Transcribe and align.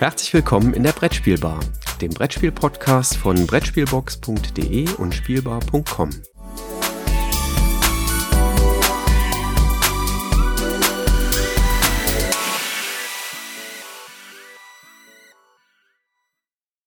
Herzlich 0.00 0.32
willkommen 0.32 0.72
in 0.72 0.82
der 0.82 0.92
Brettspielbar, 0.92 1.60
dem 2.00 2.08
Brettspiel-Podcast 2.08 3.18
von 3.18 3.46
Brettspielbox.de 3.46 4.94
und 4.94 5.14
Spielbar.com. 5.14 6.08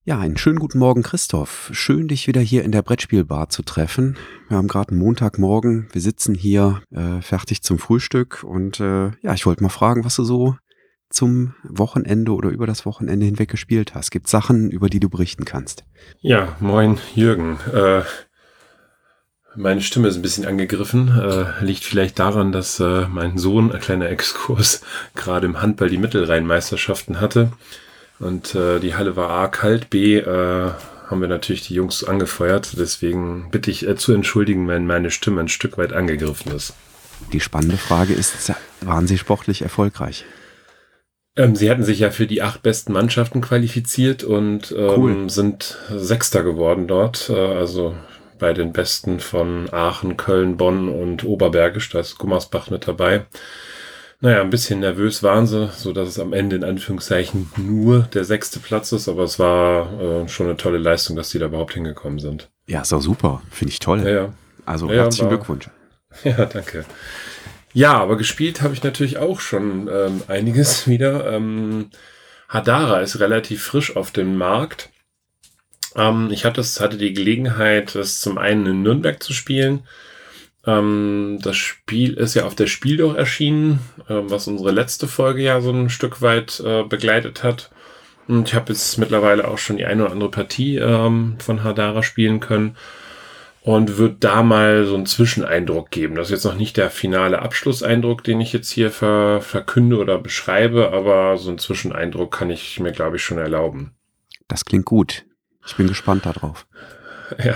Ja, 0.06 0.18
einen 0.18 0.36
schönen 0.36 0.58
guten 0.58 0.80
Morgen, 0.80 1.04
Christoph. 1.04 1.70
Schön, 1.72 2.08
dich 2.08 2.26
wieder 2.28 2.42
hier 2.42 2.64
in 2.64 2.72
der 2.72 2.82
Brettspielbar 2.82 3.50
zu 3.50 3.62
treffen. 3.62 4.18
Wir 4.50 4.58
haben 4.58 4.68
gerade 4.68 4.90
einen 4.90 5.00
Montagmorgen. 5.00 5.88
Wir 5.92 6.02
sitzen 6.02 6.34
hier 6.34 6.82
äh, 6.90 7.22
fertig 7.22 7.62
zum 7.62 7.78
Frühstück 7.78 8.44
und 8.44 8.80
äh, 8.80 9.12
ja, 9.22 9.36
ich 9.36 9.46
wollte 9.46 9.62
mal 9.62 9.70
fragen, 9.70 10.04
was 10.04 10.16
du 10.16 10.24
so 10.24 10.58
zum 11.14 11.54
Wochenende 11.64 12.34
oder 12.34 12.50
über 12.50 12.68
das 12.68 12.86
Wochenende 12.86 13.26
hinweg 13.26 13.50
gespielt 13.50 13.94
hast. 13.96 14.12
Gibt 14.12 14.28
Sachen, 14.28 14.72
über 14.72 14.90
die 14.90 15.00
du 15.00 15.10
berichten 15.10 15.46
kannst? 15.46 15.84
Ja, 16.22 16.56
moin 16.60 16.98
Jürgen. 17.16 17.60
Äh, 17.72 18.02
meine 19.56 19.82
Stimme 19.82 20.08
ist 20.08 20.16
ein 20.16 20.24
bisschen 20.24 20.46
angegriffen. 20.46 21.10
Äh, 21.10 21.64
liegt 21.64 21.84
vielleicht 21.84 22.18
daran, 22.18 22.52
dass 22.52 22.80
äh, 22.80 23.08
mein 23.08 23.38
Sohn, 23.38 23.72
ein 23.72 23.80
kleiner 23.80 24.10
Exkurs, 24.10 24.82
gerade 25.16 25.46
im 25.46 25.62
Handball 25.62 25.90
die 25.90 25.98
Mittelrheinmeisterschaften 25.98 27.22
hatte. 27.22 27.52
Und 28.20 28.56
äh, 28.56 28.80
die 28.80 28.96
Halle 28.96 29.16
war 29.16 29.30
A 29.30 29.48
kalt, 29.48 29.90
B 29.90 30.18
äh, 30.18 30.72
haben 31.08 31.22
wir 31.22 31.28
natürlich 31.28 31.68
die 31.68 31.76
Jungs 31.76 32.04
angefeuert. 32.04 32.74
Deswegen 32.80 33.50
bitte 33.52 33.70
ich 33.70 33.88
äh, 33.88 33.96
zu 33.96 34.14
entschuldigen, 34.14 34.68
wenn 34.68 34.88
meine 34.88 35.12
Stimme 35.12 35.42
ein 35.42 35.50
Stück 35.50 35.78
weit 35.78 35.94
angegriffen 35.94 36.52
ist. 36.52 36.74
Die 37.32 37.40
spannende 37.40 37.78
Frage 37.78 38.14
ist, 38.14 38.52
waren 38.82 39.08
sie 39.08 39.18
sportlich 39.18 39.62
erfolgreich? 39.62 40.26
Ähm, 41.36 41.56
sie 41.56 41.70
hatten 41.70 41.84
sich 41.84 42.00
ja 42.00 42.12
für 42.12 42.28
die 42.28 42.42
acht 42.42 42.62
besten 42.62 42.94
Mannschaften 42.94 43.42
qualifiziert 43.42 44.24
und 44.24 44.72
ähm, 44.78 44.94
cool. 44.98 45.30
sind 45.30 45.78
Sechster 45.90 46.44
geworden 46.44 46.88
dort. 46.88 47.30
Äh, 47.30 47.34
also 47.34 47.96
bei 48.38 48.54
den 48.54 48.74
Besten 48.74 49.20
von 49.20 49.72
Aachen, 49.72 50.18
Köln, 50.18 50.58
Bonn 50.58 50.90
und 50.90 51.24
Oberbergisch. 51.24 51.90
Da 51.90 52.00
ist 52.00 52.18
Gummersbach 52.18 52.70
mit 52.70 52.88
dabei. 52.88 53.26
Naja, 54.20 54.42
ein 54.42 54.50
bisschen 54.50 54.80
nervös 54.80 55.22
waren 55.22 55.48
sie, 55.48 55.70
so 55.76 55.92
dass 55.92 56.08
es 56.08 56.20
am 56.20 56.32
Ende 56.32 56.56
in 56.56 56.64
Anführungszeichen 56.64 57.52
nur 57.58 58.04
der 58.14 58.24
sechste 58.24 58.60
Platz 58.60 58.92
ist, 58.94 59.10
aber 59.10 59.24
es 59.24 59.38
war 59.38 60.00
äh, 60.02 60.28
schon 60.30 60.46
eine 60.46 60.56
tolle 60.56 60.78
Leistung, 60.78 61.18
dass 61.18 61.30
die 61.30 61.40
da 61.40 61.48
überhaupt 61.48 61.74
hingekommen 61.74 62.20
sind. 62.20 62.50
Ja, 62.66 62.82
ist 62.82 62.94
auch 62.94 63.02
super. 63.02 63.42
Finde 63.52 63.72
ich 63.74 63.80
toll. 63.80 64.02
Ja, 64.04 64.10
ja. 64.10 64.34
Also 64.66 64.88
ja, 64.88 65.04
herzlichen 65.04 65.26
war, 65.26 65.38
Glückwunsch. 65.38 65.70
Ja, 66.24 66.46
danke. 66.46 66.86
Ja, 67.74 67.94
aber 67.94 68.18
gespielt 68.18 68.62
habe 68.62 68.74
ich 68.74 68.84
natürlich 68.84 69.18
auch 69.18 69.40
schon 69.40 69.90
ähm, 69.92 70.24
einiges 70.28 70.88
wieder. 70.88 71.32
Ähm, 71.32 71.90
Hadara 72.48 73.00
ist 73.02 73.20
relativ 73.20 73.64
frisch 73.64 73.96
auf 73.96 74.12
dem 74.12 74.38
Markt. 74.38 74.90
Ähm, 75.96 76.30
ich 76.32 76.46
hatte, 76.46 76.62
hatte 76.62 76.98
die 76.98 77.14
Gelegenheit, 77.14 77.96
das 77.96 78.20
zum 78.20 78.38
einen 78.38 78.66
in 78.66 78.82
Nürnberg 78.84 79.22
zu 79.22 79.34
spielen 79.34 79.84
ähm, 80.66 81.40
das 81.42 81.58
Spiel 81.58 82.14
ist 82.14 82.36
ja 82.36 82.46
auf 82.46 82.56
der 82.56 82.68
Spiel 82.68 82.98
doch 82.98 83.16
erschienen, 83.16 83.80
äh, 84.08 84.16
was 84.16 84.48
unsere 84.48 84.72
letzte 84.72 85.08
Folge 85.08 85.42
ja 85.44 85.62
so 85.62 85.72
ein 85.72 85.90
Stück 85.90 86.22
weit 86.22 86.62
äh, 86.62 86.84
begleitet 86.84 87.44
hat. 87.44 87.72
Und 88.28 88.48
ich 88.48 88.56
habe 88.56 88.72
jetzt 88.72 88.98
mittlerweile 88.98 89.48
auch 89.48 89.58
schon 89.58 89.78
die 89.78 89.86
eine 89.86 90.04
oder 90.04 90.14
andere 90.14 90.32
Partie 90.32 90.78
ähm, 90.78 91.36
von 91.40 91.64
Hadara 91.64 92.04
spielen 92.04 92.40
können 92.40 92.78
und 93.64 93.98
würde 93.98 94.18
da 94.20 94.44
mal 94.44 94.86
so 94.86 94.96
einen 94.96 95.06
Zwischeneindruck 95.06 95.90
geben. 95.90 96.16
Das 96.16 96.28
ist 96.28 96.32
jetzt 96.32 96.44
noch 96.44 96.56
nicht 96.56 96.76
der 96.76 96.90
finale 96.90 97.42
Abschlusseindruck, 97.42 98.22
den 98.24 98.42
ich 98.42 98.52
jetzt 98.52 98.70
hier 98.70 98.92
ver 98.92 99.40
verkünde 99.42 99.98
oder 99.98 100.20
beschreibe, 100.20 100.92
aber 100.92 101.38
so 101.38 101.50
einen 101.50 101.58
Zwischeneindruck 101.58 102.32
kann 102.32 102.50
ich 102.50 102.80
mir, 102.82 102.92
glaube 102.92 103.16
ich, 103.16 103.24
schon 103.24 103.38
erlauben. 103.38 103.92
Das 104.50 104.66
klingt 104.66 104.86
gut. 104.86 105.24
Ich 105.66 105.76
bin 105.76 105.88
gespannt 105.88 106.26
darauf. 106.26 106.68
Ja, 107.44 107.56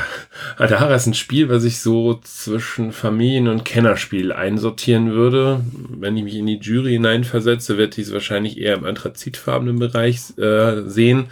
Adara 0.55 0.95
ist 0.95 1.05
ein 1.05 1.13
Spiel, 1.13 1.49
was 1.49 1.63
ich 1.63 1.81
so 1.81 2.15
zwischen 2.23 2.91
Familien- 2.91 3.49
und 3.49 3.63
Kennerspiel 3.63 4.31
einsortieren 4.31 5.11
würde. 5.11 5.61
Wenn 5.89 6.17
ich 6.17 6.23
mich 6.23 6.35
in 6.35 6.47
die 6.47 6.57
Jury 6.57 6.93
hineinversetze, 6.93 7.77
wird 7.77 7.95
dies 7.95 8.11
wahrscheinlich 8.11 8.57
eher 8.57 8.75
im 8.75 8.85
anthrazitfarbenen 8.85 9.77
Bereich 9.77 10.35
äh, 10.39 10.81
sehen. 10.89 11.27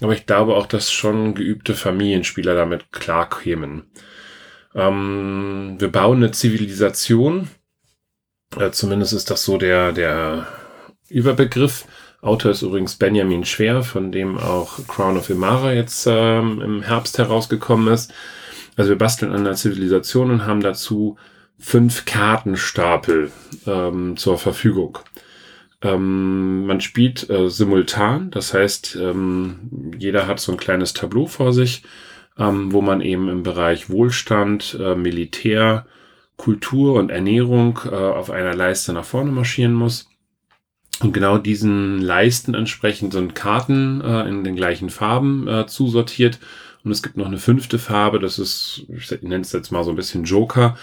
Aber 0.00 0.14
ich 0.14 0.26
glaube 0.26 0.56
auch, 0.56 0.66
dass 0.66 0.90
schon 0.90 1.34
geübte 1.34 1.74
Familienspieler 1.74 2.54
damit 2.54 2.92
klarkämen. 2.92 3.84
Ähm, 4.74 5.76
wir 5.78 5.88
bauen 5.88 6.18
eine 6.18 6.30
Zivilisation. 6.30 7.48
Äh, 8.56 8.70
zumindest 8.70 9.12
ist 9.12 9.30
das 9.30 9.44
so 9.44 9.58
der, 9.58 9.92
der 9.92 10.46
Überbegriff. 11.08 11.86
Autor 12.22 12.50
ist 12.50 12.62
übrigens 12.62 12.96
Benjamin 12.96 13.44
Schwer, 13.44 13.82
von 13.82 14.12
dem 14.12 14.38
auch 14.38 14.86
Crown 14.88 15.16
of 15.16 15.30
Imara 15.30 15.72
jetzt 15.72 16.06
ähm, 16.06 16.60
im 16.60 16.82
Herbst 16.82 17.18
herausgekommen 17.18 17.92
ist. 17.92 18.12
Also 18.76 18.90
wir 18.90 18.98
basteln 18.98 19.32
an 19.32 19.44
der 19.44 19.54
Zivilisation 19.54 20.30
und 20.30 20.46
haben 20.46 20.60
dazu 20.60 21.16
fünf 21.58 22.04
Kartenstapel 22.04 23.30
ähm, 23.66 24.16
zur 24.16 24.38
Verfügung. 24.38 24.98
Ähm, 25.82 26.66
man 26.66 26.80
spielt 26.80 27.28
äh, 27.30 27.48
simultan, 27.48 28.30
das 28.30 28.52
heißt, 28.52 28.96
ähm, 29.00 29.94
jeder 29.98 30.26
hat 30.26 30.38
so 30.38 30.52
ein 30.52 30.58
kleines 30.58 30.92
Tableau 30.92 31.26
vor 31.26 31.52
sich, 31.52 31.82
ähm, 32.38 32.72
wo 32.72 32.82
man 32.82 33.00
eben 33.00 33.28
im 33.28 33.42
Bereich 33.42 33.88
Wohlstand, 33.88 34.76
äh, 34.78 34.94
Militär, 34.94 35.86
Kultur 36.36 36.94
und 36.94 37.10
Ernährung 37.10 37.80
äh, 37.84 37.94
auf 37.94 38.30
einer 38.30 38.54
Leiste 38.54 38.92
nach 38.92 39.04
vorne 39.04 39.30
marschieren 39.30 39.74
muss. 39.74 40.08
Und 41.00 41.12
genau 41.12 41.38
diesen 41.38 42.00
Leisten 42.00 42.54
entsprechend 42.54 43.12
sind 43.12 43.34
Karten 43.34 44.02
äh, 44.02 44.28
in 44.28 44.44
den 44.44 44.56
gleichen 44.56 44.90
Farben 44.90 45.48
äh, 45.48 45.66
zusortiert. 45.66 46.38
Und 46.84 46.92
es 46.92 47.02
gibt 47.02 47.16
noch 47.16 47.26
eine 47.26 47.38
fünfte 47.38 47.78
Farbe, 47.78 48.18
das 48.18 48.38
ist, 48.38 48.86
ich 48.88 49.10
nenne 49.22 49.42
es 49.42 49.52
jetzt 49.52 49.70
mal 49.70 49.84
so 49.84 49.90
ein 49.90 49.96
bisschen 49.96 50.24
Joker, 50.24 50.78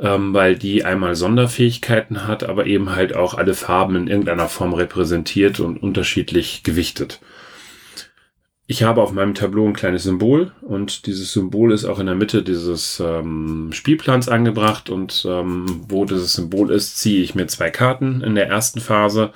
ähm, 0.00 0.32
weil 0.32 0.56
die 0.56 0.84
einmal 0.84 1.14
Sonderfähigkeiten 1.14 2.26
hat, 2.26 2.42
aber 2.42 2.66
eben 2.66 2.94
halt 2.94 3.14
auch 3.14 3.34
alle 3.34 3.54
Farben 3.54 3.96
in 3.96 4.08
irgendeiner 4.08 4.48
Form 4.48 4.72
repräsentiert 4.72 5.60
und 5.60 5.82
unterschiedlich 5.82 6.62
gewichtet. 6.62 7.20
Ich 8.66 8.84
habe 8.84 9.02
auf 9.02 9.12
meinem 9.12 9.34
Tableau 9.34 9.66
ein 9.66 9.74
kleines 9.74 10.04
Symbol 10.04 10.52
und 10.62 11.06
dieses 11.06 11.32
Symbol 11.32 11.72
ist 11.72 11.84
auch 11.84 11.98
in 11.98 12.06
der 12.06 12.14
Mitte 12.14 12.42
dieses 12.44 13.00
ähm, 13.00 13.70
Spielplans 13.72 14.28
angebracht 14.28 14.90
und 14.90 15.26
ähm, 15.28 15.66
wo 15.88 16.04
dieses 16.04 16.34
Symbol 16.34 16.70
ist, 16.70 16.96
ziehe 16.96 17.20
ich 17.20 17.34
mir 17.34 17.48
zwei 17.48 17.68
Karten 17.70 18.22
in 18.22 18.36
der 18.36 18.46
ersten 18.46 18.80
Phase, 18.80 19.32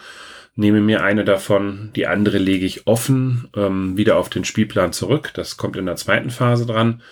nehme 0.54 0.81
mir 0.81 1.02
eine 1.02 1.25
davon, 1.25 1.91
die 1.96 2.06
andere 2.06 2.38
lege 2.38 2.64
ich 2.64 2.86
offen 2.86 3.48
ähm, 3.56 3.96
wieder 3.96 4.19
auf 4.19 4.31
den 4.31 4.44
Spielplan 4.44 4.92
zurück, 4.92 5.32
das 5.34 5.56
kommt 5.56 5.76
in 5.76 5.86
der 5.86 5.96
zweiten 5.96 6.31
Phase 6.31 6.64
dran 6.64 7.02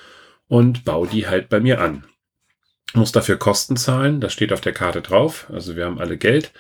und 0.47 0.85
baue 0.85 1.09
die 1.09 1.27
halt 1.27 1.49
bei 1.49 1.59
mir 1.59 1.81
an. 1.81 2.05
Muss 2.95 3.13
dafür 3.13 3.39
Kosten 3.39 3.77
zahlen, 3.77 4.21
das 4.21 4.33
steht 4.33 4.53
auf 4.53 4.61
der 4.61 4.73
Karte 4.73 5.01
drauf, 5.01 5.47
also 5.51 5.77
wir 5.77 5.87
haben 5.87 5.99
alle 5.99 6.19
Geld 6.19 6.53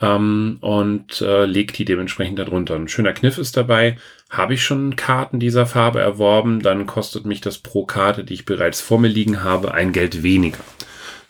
ähm, 0.00 0.58
und 0.60 1.20
äh, 1.20 1.46
legt 1.46 1.78
die 1.78 1.84
dementsprechend 1.84 2.38
darunter. 2.38 2.74
Ein 2.74 2.88
schöner 2.88 3.12
Kniff 3.12 3.38
ist 3.38 3.56
dabei, 3.56 3.96
habe 4.28 4.54
ich 4.54 4.64
schon 4.64 4.96
Karten 4.96 5.40
dieser 5.40 5.66
Farbe 5.66 6.00
erworben, 6.00 6.60
dann 6.60 6.86
kostet 6.86 7.24
mich 7.24 7.40
das 7.40 7.58
pro 7.58 7.86
Karte, 7.86 8.24
die 8.24 8.34
ich 8.34 8.44
bereits 8.44 8.80
vor 8.80 8.98
mir 8.98 9.08
liegen 9.08 9.42
habe, 9.42 9.72
ein 9.72 9.92
Geld 9.92 10.22
weniger. 10.22 10.64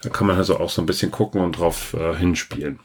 Da 0.03 0.11
kann 0.11 0.27
man 0.27 0.37
also 0.37 0.59
auch 0.59 0.71
so 0.71 0.83
ein 0.83 0.87
bisschen 0.87 1.11
gucken 1.11 1.41
und 1.41 1.59
drauf 1.59 1.95
äh, 1.95 2.15
hinspielen. 2.17 2.81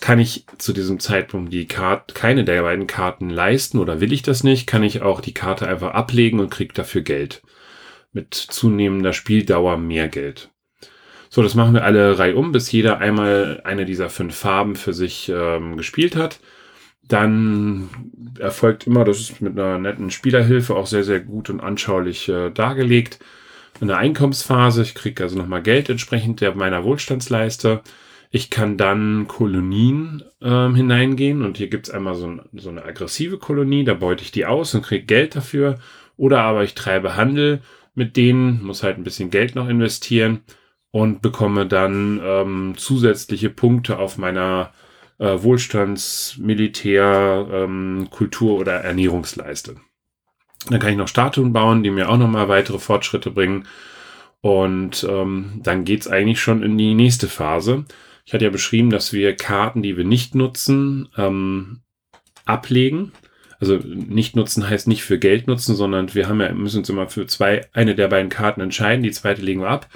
Kann 0.00 0.20
ich 0.20 0.46
zu 0.58 0.72
diesem 0.72 1.00
Zeitpunkt 1.00 1.52
die 1.52 1.66
Karte, 1.66 2.14
keine 2.14 2.44
der 2.44 2.62
beiden 2.62 2.86
Karten 2.86 3.30
leisten 3.30 3.78
oder 3.78 4.00
will 4.00 4.12
ich 4.12 4.22
das 4.22 4.44
nicht, 4.44 4.66
kann 4.66 4.84
ich 4.84 5.02
auch 5.02 5.20
die 5.20 5.34
Karte 5.34 5.66
einfach 5.66 5.92
ablegen 5.92 6.38
und 6.38 6.50
kriege 6.50 6.72
dafür 6.72 7.02
Geld. 7.02 7.42
Mit 8.12 8.34
zunehmender 8.34 9.12
Spieldauer 9.12 9.76
mehr 9.76 10.08
Geld. 10.08 10.50
So, 11.30 11.42
das 11.42 11.54
machen 11.54 11.74
wir 11.74 11.84
alle 11.84 12.18
Reihe 12.18 12.36
um, 12.36 12.52
bis 12.52 12.72
jeder 12.72 12.98
einmal 12.98 13.60
eine 13.64 13.84
dieser 13.84 14.08
fünf 14.08 14.34
Farben 14.34 14.76
für 14.76 14.94
sich 14.94 15.28
ähm, 15.28 15.76
gespielt 15.76 16.16
hat. 16.16 16.40
Dann 17.06 17.88
erfolgt 18.38 18.86
immer, 18.86 19.04
das 19.04 19.20
ist 19.20 19.40
mit 19.40 19.58
einer 19.58 19.78
netten 19.78 20.10
Spielerhilfe 20.10 20.74
auch 20.74 20.86
sehr, 20.86 21.04
sehr 21.04 21.20
gut 21.20 21.50
und 21.50 21.60
anschaulich 21.60 22.28
äh, 22.28 22.50
dargelegt, 22.50 23.18
eine 23.80 23.96
Einkommensphase. 23.96 24.82
Ich 24.82 24.94
kriege 24.94 25.22
also 25.22 25.36
nochmal 25.38 25.62
Geld 25.62 25.88
entsprechend 25.88 26.40
der 26.40 26.54
meiner 26.54 26.82
Wohlstandsleiste. 26.84 27.82
Ich 28.30 28.50
kann 28.50 28.76
dann 28.76 29.26
Kolonien 29.28 30.22
ähm, 30.42 30.74
hineingehen 30.74 31.42
und 31.44 31.56
hier 31.58 31.68
gibt's 31.68 31.90
einmal 31.90 32.14
so, 32.14 32.26
ein, 32.26 32.40
so 32.54 32.70
eine 32.70 32.84
aggressive 32.84 33.38
Kolonie, 33.38 33.84
da 33.84 33.94
beute 33.94 34.22
ich 34.22 34.32
die 34.32 34.46
aus 34.46 34.74
und 34.74 34.82
kriege 34.82 35.04
Geld 35.04 35.36
dafür. 35.36 35.76
Oder 36.16 36.40
aber 36.40 36.64
ich 36.64 36.74
treibe 36.74 37.16
Handel 37.16 37.60
mit 37.94 38.16
denen, 38.16 38.62
muss 38.62 38.82
halt 38.82 38.98
ein 38.98 39.04
bisschen 39.04 39.30
Geld 39.30 39.54
noch 39.54 39.68
investieren 39.68 40.40
und 40.90 41.22
bekomme 41.22 41.66
dann 41.66 42.20
ähm, 42.22 42.74
zusätzliche 42.76 43.50
Punkte 43.50 43.98
auf 43.98 44.18
meiner 44.18 44.72
äh, 45.18 45.42
Wohlstands-, 45.42 46.38
Militär-, 46.38 47.46
ähm, 47.52 48.08
Kultur- 48.10 48.58
oder 48.58 48.74
Ernährungsleiste. 48.74 49.76
Dann 50.68 50.80
kann 50.80 50.90
ich 50.90 50.96
noch 50.96 51.08
Statuen 51.08 51.52
bauen, 51.52 51.82
die 51.82 51.90
mir 51.90 52.08
auch 52.08 52.18
nochmal 52.18 52.48
weitere 52.48 52.78
Fortschritte 52.78 53.30
bringen. 53.30 53.66
Und 54.40 55.06
ähm, 55.08 55.60
dann 55.62 55.84
geht's 55.84 56.08
eigentlich 56.08 56.40
schon 56.40 56.62
in 56.62 56.78
die 56.78 56.94
nächste 56.94 57.28
Phase. 57.28 57.84
Ich 58.24 58.32
hatte 58.34 58.44
ja 58.44 58.50
beschrieben, 58.50 58.90
dass 58.90 59.12
wir 59.12 59.34
Karten, 59.34 59.82
die 59.82 59.96
wir 59.96 60.04
nicht 60.04 60.34
nutzen, 60.34 61.08
ähm, 61.16 61.80
ablegen. 62.44 63.12
Also 63.60 63.76
nicht 63.76 64.36
nutzen 64.36 64.68
heißt 64.68 64.86
nicht 64.86 65.02
für 65.02 65.18
Geld 65.18 65.48
nutzen, 65.48 65.74
sondern 65.74 66.14
wir 66.14 66.28
haben 66.28 66.40
ja, 66.40 66.52
müssen 66.52 66.78
uns 66.78 66.88
immer 66.88 67.08
für 67.08 67.26
zwei, 67.26 67.66
eine 67.72 67.94
der 67.94 68.08
beiden 68.08 68.28
Karten 68.28 68.60
entscheiden, 68.60 69.02
die 69.02 69.10
zweite 69.10 69.42
legen 69.42 69.62
wir 69.62 69.70
ab. 69.70 69.88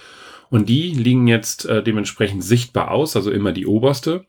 Und 0.52 0.68
die 0.68 0.90
liegen 0.90 1.28
jetzt 1.28 1.64
äh, 1.64 1.82
dementsprechend 1.82 2.44
sichtbar 2.44 2.90
aus, 2.90 3.16
also 3.16 3.30
immer 3.30 3.52
die 3.52 3.66
oberste. 3.66 4.26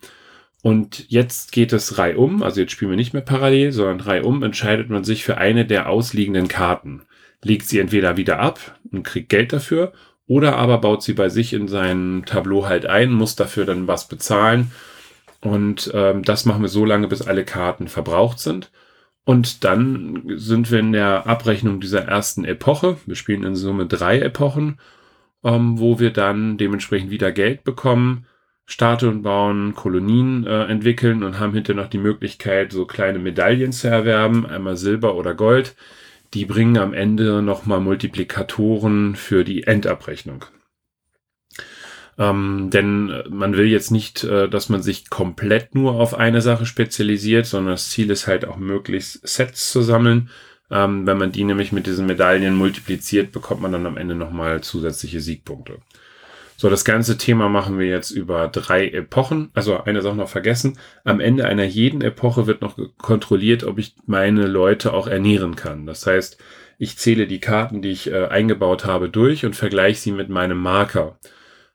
Und 0.61 1.03
jetzt 1.09 1.51
geht 1.51 1.73
es 1.73 1.97
reihum, 1.97 2.43
also 2.43 2.61
jetzt 2.61 2.71
spielen 2.71 2.91
wir 2.91 2.95
nicht 2.95 3.11
mehr 3.11 3.21
parallel, 3.21 3.73
sondern 3.73 3.99
reihum 3.99 4.41
entscheidet 4.41 4.89
man 4.89 5.03
sich 5.03 5.25
für 5.25 5.37
eine 5.37 5.65
der 5.65 5.89
ausliegenden 5.89 6.47
Karten. 6.47 7.01
Legt 7.41 7.67
sie 7.67 7.77
entweder 7.77 8.15
wieder 8.15 8.39
ab 8.39 8.79
und 8.89 9.03
kriegt 9.03 9.27
Geld 9.27 9.51
dafür, 9.51 9.91
oder 10.25 10.55
aber 10.55 10.77
baut 10.77 11.03
sie 11.03 11.11
bei 11.11 11.27
sich 11.27 11.51
in 11.51 11.67
sein 11.67 12.23
Tableau 12.25 12.67
halt 12.67 12.85
ein, 12.85 13.11
muss 13.11 13.35
dafür 13.35 13.65
dann 13.65 13.89
was 13.89 14.07
bezahlen. 14.07 14.71
Und 15.41 15.91
ähm, 15.93 16.23
das 16.23 16.45
machen 16.45 16.61
wir 16.61 16.69
so 16.69 16.85
lange, 16.85 17.09
bis 17.09 17.21
alle 17.21 17.43
Karten 17.43 17.89
verbraucht 17.89 18.39
sind. 18.39 18.71
Und 19.25 19.65
dann 19.65 20.23
sind 20.37 20.71
wir 20.71 20.79
in 20.79 20.93
der 20.93 21.27
Abrechnung 21.27 21.81
dieser 21.81 22.05
ersten 22.05 22.45
Epoche. 22.45 22.95
Wir 23.05 23.15
spielen 23.17 23.43
in 23.43 23.57
Summe 23.57 23.87
drei 23.87 24.19
Epochen, 24.19 24.79
ähm, 25.43 25.79
wo 25.79 25.99
wir 25.99 26.11
dann 26.11 26.57
dementsprechend 26.57 27.11
wieder 27.11 27.31
Geld 27.31 27.63
bekommen 27.63 28.25
Statuen 28.65 29.21
bauen, 29.21 29.75
Kolonien 29.75 30.45
äh, 30.47 30.65
entwickeln 30.65 31.23
und 31.23 31.39
haben 31.39 31.53
hinterher 31.53 31.83
noch 31.83 31.89
die 31.89 31.97
Möglichkeit, 31.97 32.71
so 32.71 32.85
kleine 32.85 33.19
Medaillen 33.19 33.71
zu 33.71 33.89
erwerben, 33.89 34.45
einmal 34.45 34.77
Silber 34.77 35.15
oder 35.15 35.33
Gold. 35.33 35.75
Die 36.33 36.45
bringen 36.45 36.77
am 36.77 36.93
Ende 36.93 37.41
nochmal 37.41 37.81
Multiplikatoren 37.81 39.15
für 39.15 39.43
die 39.43 39.63
Endabrechnung. 39.63 40.45
Ähm, 42.17 42.69
denn 42.71 43.09
äh, 43.09 43.29
man 43.29 43.57
will 43.57 43.65
jetzt 43.65 43.91
nicht, 43.91 44.23
äh, 44.23 44.47
dass 44.47 44.69
man 44.69 44.81
sich 44.81 45.09
komplett 45.09 45.75
nur 45.75 45.95
auf 45.95 46.13
eine 46.13 46.41
Sache 46.41 46.65
spezialisiert, 46.65 47.45
sondern 47.45 47.73
das 47.73 47.89
Ziel 47.89 48.09
ist 48.11 48.27
halt 48.27 48.45
auch 48.45 48.57
möglichst 48.57 49.27
Sets 49.27 49.71
zu 49.71 49.81
sammeln. 49.81 50.29
Ähm, 50.71 51.05
wenn 51.05 51.17
man 51.17 51.31
die 51.31 51.43
nämlich 51.43 51.71
mit 51.71 51.87
diesen 51.87 52.05
Medaillen 52.05 52.55
multipliziert, 52.55 53.31
bekommt 53.31 53.61
man 53.61 53.71
dann 53.71 53.85
am 53.85 53.97
Ende 53.97 54.15
nochmal 54.15 54.61
zusätzliche 54.61 55.19
Siegpunkte. 55.19 55.79
So, 56.55 56.69
das 56.69 56.85
ganze 56.85 57.17
Thema 57.17 57.49
machen 57.49 57.79
wir 57.79 57.87
jetzt 57.87 58.11
über 58.11 58.47
drei 58.47 58.87
Epochen. 58.87 59.49
Also 59.53 59.83
eine 59.83 60.01
Sache 60.01 60.15
noch 60.15 60.29
vergessen. 60.29 60.77
Am 61.03 61.19
Ende 61.19 61.45
einer 61.45 61.65
jeden 61.65 62.01
Epoche 62.01 62.47
wird 62.47 62.61
noch 62.61 62.77
kontrolliert, 62.97 63.63
ob 63.63 63.79
ich 63.79 63.95
meine 64.05 64.47
Leute 64.47 64.93
auch 64.93 65.07
ernähren 65.07 65.55
kann. 65.55 65.85
Das 65.85 66.07
heißt, 66.07 66.37
ich 66.77 66.97
zähle 66.97 67.27
die 67.27 67.39
Karten, 67.39 67.81
die 67.81 67.89
ich 67.89 68.11
äh, 68.11 68.27
eingebaut 68.27 68.85
habe, 68.85 69.09
durch 69.09 69.45
und 69.45 69.55
vergleiche 69.55 69.99
sie 69.99 70.11
mit 70.11 70.29
meinem 70.29 70.57
Marker. 70.57 71.17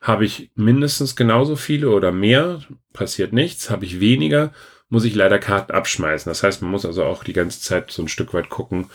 Habe 0.00 0.25
ich 0.25 0.50
mindestens 0.55 1.17
genauso 1.17 1.56
viele 1.56 1.91
oder 1.91 2.12
mehr, 2.12 2.61
passiert 2.93 3.32
nichts. 3.32 3.70
Habe 3.70 3.84
ich 3.84 4.00
weniger, 4.00 4.52
muss 4.88 5.05
ich 5.05 5.14
leider 5.14 5.38
Karten 5.38 5.73
abschmeißen. 5.73 6.31
Das 6.31 6.43
heißt, 6.43 6.62
man 6.62 6.70
muss 6.70 6.87
also 6.87 7.05
auch 7.05 7.25
die 7.25 7.32
ganze 7.32 7.61
Zeit 7.61 7.90
so 7.90 8.02
ein 8.02 8.08
Stück 8.08 8.35
weit 8.35 8.49
gucken, 8.49 8.90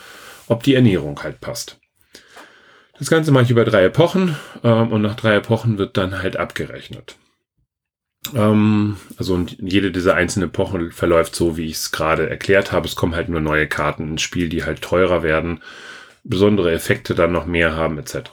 ob 0.48 0.62
die 0.62 0.74
Ernährung 0.74 1.22
halt 1.22 1.40
passt. 1.40 1.78
Das 2.98 3.10
Ganze 3.10 3.32
mache 3.32 3.44
ich 3.44 3.50
über 3.50 3.64
drei 3.64 3.84
Epochen 3.84 4.36
ähm, 4.62 4.92
und 4.92 5.02
nach 5.02 5.16
drei 5.16 5.36
Epochen 5.36 5.78
wird 5.78 5.96
dann 5.96 6.22
halt 6.22 6.36
abgerechnet. 6.36 7.16
Ähm, 8.34 8.96
also 9.16 9.34
und 9.34 9.56
jede 9.60 9.90
dieser 9.90 10.14
einzelnen 10.14 10.48
Epochen 10.48 10.92
verläuft 10.92 11.34
so, 11.34 11.56
wie 11.56 11.66
ich 11.66 11.74
es 11.74 11.92
gerade 11.92 12.30
erklärt 12.30 12.72
habe. 12.72 12.86
Es 12.86 12.96
kommen 12.96 13.14
halt 13.14 13.28
nur 13.28 13.40
neue 13.40 13.66
Karten 13.66 14.12
ins 14.12 14.22
Spiel, 14.22 14.48
die 14.48 14.64
halt 14.64 14.80
teurer 14.82 15.22
werden, 15.22 15.62
besondere 16.22 16.72
Effekte 16.72 17.14
dann 17.14 17.32
noch 17.32 17.46
mehr 17.46 17.74
haben 17.74 17.98
etc. 17.98 18.30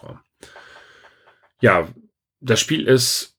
Ja, 1.59 1.87
das 2.39 2.59
Spiel 2.59 2.87
ist, 2.87 3.35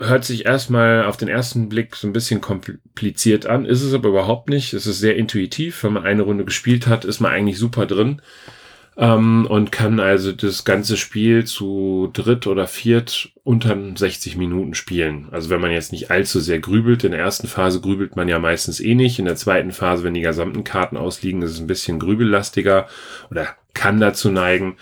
hört 0.00 0.24
sich 0.24 0.46
erstmal 0.46 1.04
auf 1.04 1.16
den 1.16 1.28
ersten 1.28 1.68
Blick 1.68 1.94
so 1.94 2.06
ein 2.06 2.12
bisschen 2.12 2.40
kompliziert 2.40 3.46
an, 3.46 3.64
ist 3.64 3.82
es 3.82 3.94
aber 3.94 4.08
überhaupt 4.08 4.48
nicht. 4.48 4.72
Es 4.72 4.86
ist 4.86 4.98
sehr 4.98 5.16
intuitiv. 5.16 5.84
Wenn 5.84 5.92
man 5.92 6.04
eine 6.04 6.22
Runde 6.22 6.44
gespielt 6.44 6.86
hat, 6.86 7.04
ist 7.04 7.20
man 7.20 7.32
eigentlich 7.32 7.58
super 7.58 7.86
drin 7.86 8.22
ähm, 8.96 9.46
und 9.48 9.72
kann 9.72 9.98
also 9.98 10.32
das 10.32 10.64
ganze 10.64 10.96
Spiel 10.96 11.44
zu 11.44 12.10
dritt 12.12 12.46
oder 12.46 12.66
viert 12.66 13.30
unter 13.44 13.76
60 13.96 14.36
Minuten 14.36 14.74
spielen. 14.74 15.28
Also 15.30 15.48
wenn 15.50 15.60
man 15.60 15.70
jetzt 15.70 15.92
nicht 15.92 16.10
allzu 16.10 16.40
sehr 16.40 16.58
grübelt, 16.60 17.04
in 17.04 17.12
der 17.12 17.20
ersten 17.20 17.46
Phase 17.46 17.80
grübelt 17.80 18.16
man 18.16 18.28
ja 18.28 18.38
meistens 18.38 18.80
eh 18.80 18.94
nicht. 18.94 19.18
In 19.18 19.24
der 19.24 19.36
zweiten 19.36 19.72
Phase, 19.72 20.04
wenn 20.04 20.14
die 20.14 20.20
gesamten 20.20 20.64
Karten 20.64 20.96
ausliegen, 20.96 21.42
ist 21.42 21.52
es 21.52 21.60
ein 21.60 21.66
bisschen 21.66 21.98
grübellastiger 21.98 22.88
oder 23.30 23.48
kann 23.74 24.00
dazu 24.00 24.30
neigen. 24.30 24.76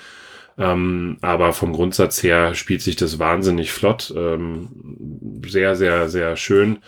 Ähm, 0.59 1.19
aber 1.21 1.53
vom 1.53 1.73
Grundsatz 1.73 2.23
her 2.23 2.55
spielt 2.55 2.83
sich 2.83 2.97
das 2.97 3.19
wahnsinnig 3.19 3.73
flott. 3.73 4.13
Ähm, 4.17 4.69
sehr, 5.47 5.77
sehr, 5.77 6.09
sehr 6.09 6.37
schön 6.37 6.79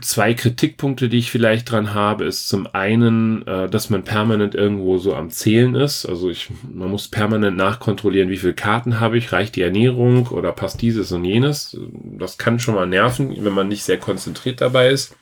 zwei 0.00 0.34
Kritikpunkte, 0.34 1.08
die 1.08 1.18
ich 1.18 1.30
vielleicht 1.30 1.70
dran 1.70 1.94
habe, 1.94 2.24
ist 2.24 2.48
zum 2.48 2.66
einen, 2.66 3.46
äh, 3.46 3.68
dass 3.68 3.90
man 3.90 4.04
permanent 4.04 4.54
irgendwo 4.54 4.98
so 4.98 5.14
am 5.14 5.30
Zählen 5.30 5.74
ist. 5.74 6.06
Also 6.06 6.30
ich, 6.30 6.48
man 6.62 6.90
muss 6.90 7.08
permanent 7.08 7.56
nachkontrollieren, 7.56 8.30
wie 8.30 8.36
viele 8.36 8.54
Karten 8.54 9.00
habe 9.00 9.18
ich, 9.18 9.32
reicht 9.32 9.56
die 9.56 9.62
Ernährung 9.62 10.28
oder 10.28 10.52
passt 10.52 10.82
dieses 10.82 11.12
und 11.12 11.24
jenes. 11.24 11.78
Das 11.92 12.38
kann 12.38 12.58
schon 12.58 12.74
mal 12.74 12.86
nerven, 12.86 13.44
wenn 13.44 13.52
man 13.52 13.68
nicht 13.68 13.84
sehr 13.84 13.98
konzentriert 13.98 14.60
dabei 14.60 14.88
ist. 14.88 15.16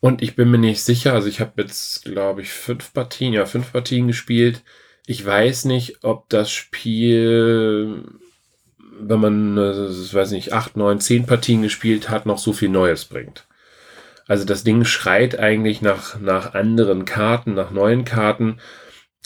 Und 0.00 0.20
ich 0.20 0.36
bin 0.36 0.50
mir 0.50 0.58
nicht 0.58 0.82
sicher, 0.82 1.14
also 1.14 1.28
ich 1.28 1.40
habe 1.40 1.62
jetzt, 1.62 2.04
glaube 2.04 2.42
ich, 2.42 2.50
fünf 2.50 2.92
Partien, 2.92 3.32
ja, 3.32 3.46
fünf 3.46 3.72
Partien 3.72 4.06
gespielt. 4.06 4.62
Ich 5.06 5.24
weiß 5.24 5.66
nicht, 5.66 6.02
ob 6.02 6.28
das 6.28 6.50
Spiel 6.50 8.04
wenn 9.00 9.20
man, 9.20 9.58
äh, 9.58 9.88
ich 9.88 10.14
weiß 10.14 10.30
nicht, 10.32 10.52
acht, 10.52 10.76
neun, 10.76 11.00
zehn 11.00 11.26
Partien 11.26 11.62
gespielt 11.62 12.10
hat, 12.10 12.26
noch 12.26 12.38
so 12.38 12.52
viel 12.52 12.68
Neues 12.68 13.04
bringt. 13.04 13.46
Also 14.26 14.44
das 14.44 14.64
Ding 14.64 14.84
schreit 14.84 15.38
eigentlich 15.38 15.82
nach, 15.82 16.18
nach 16.20 16.54
anderen 16.54 17.04
Karten, 17.04 17.54
nach 17.54 17.70
neuen 17.70 18.04
Karten. 18.04 18.58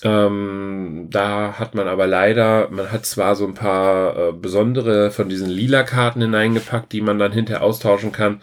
Ähm, 0.03 1.09
da 1.11 1.59
hat 1.59 1.75
man 1.75 1.89
aber 1.89 2.07
leider, 2.07 2.69
man 2.71 2.91
hat 2.91 3.07
zwar 3.07 3.37
so 3.37 3.47
ein 3.47 3.55
paar 3.55 4.17
äh, 4.17 4.33
besondere 4.33 5.11
von 5.11 5.29
diesen 5.29 5.49
lila 5.49 5.83
Karten 5.83 6.21
hineingepackt, 6.21 6.93
die 6.93 7.01
man 7.01 7.19
dann 7.19 7.33
hinterher 7.33 7.63
austauschen 7.63 8.13
kann, 8.13 8.41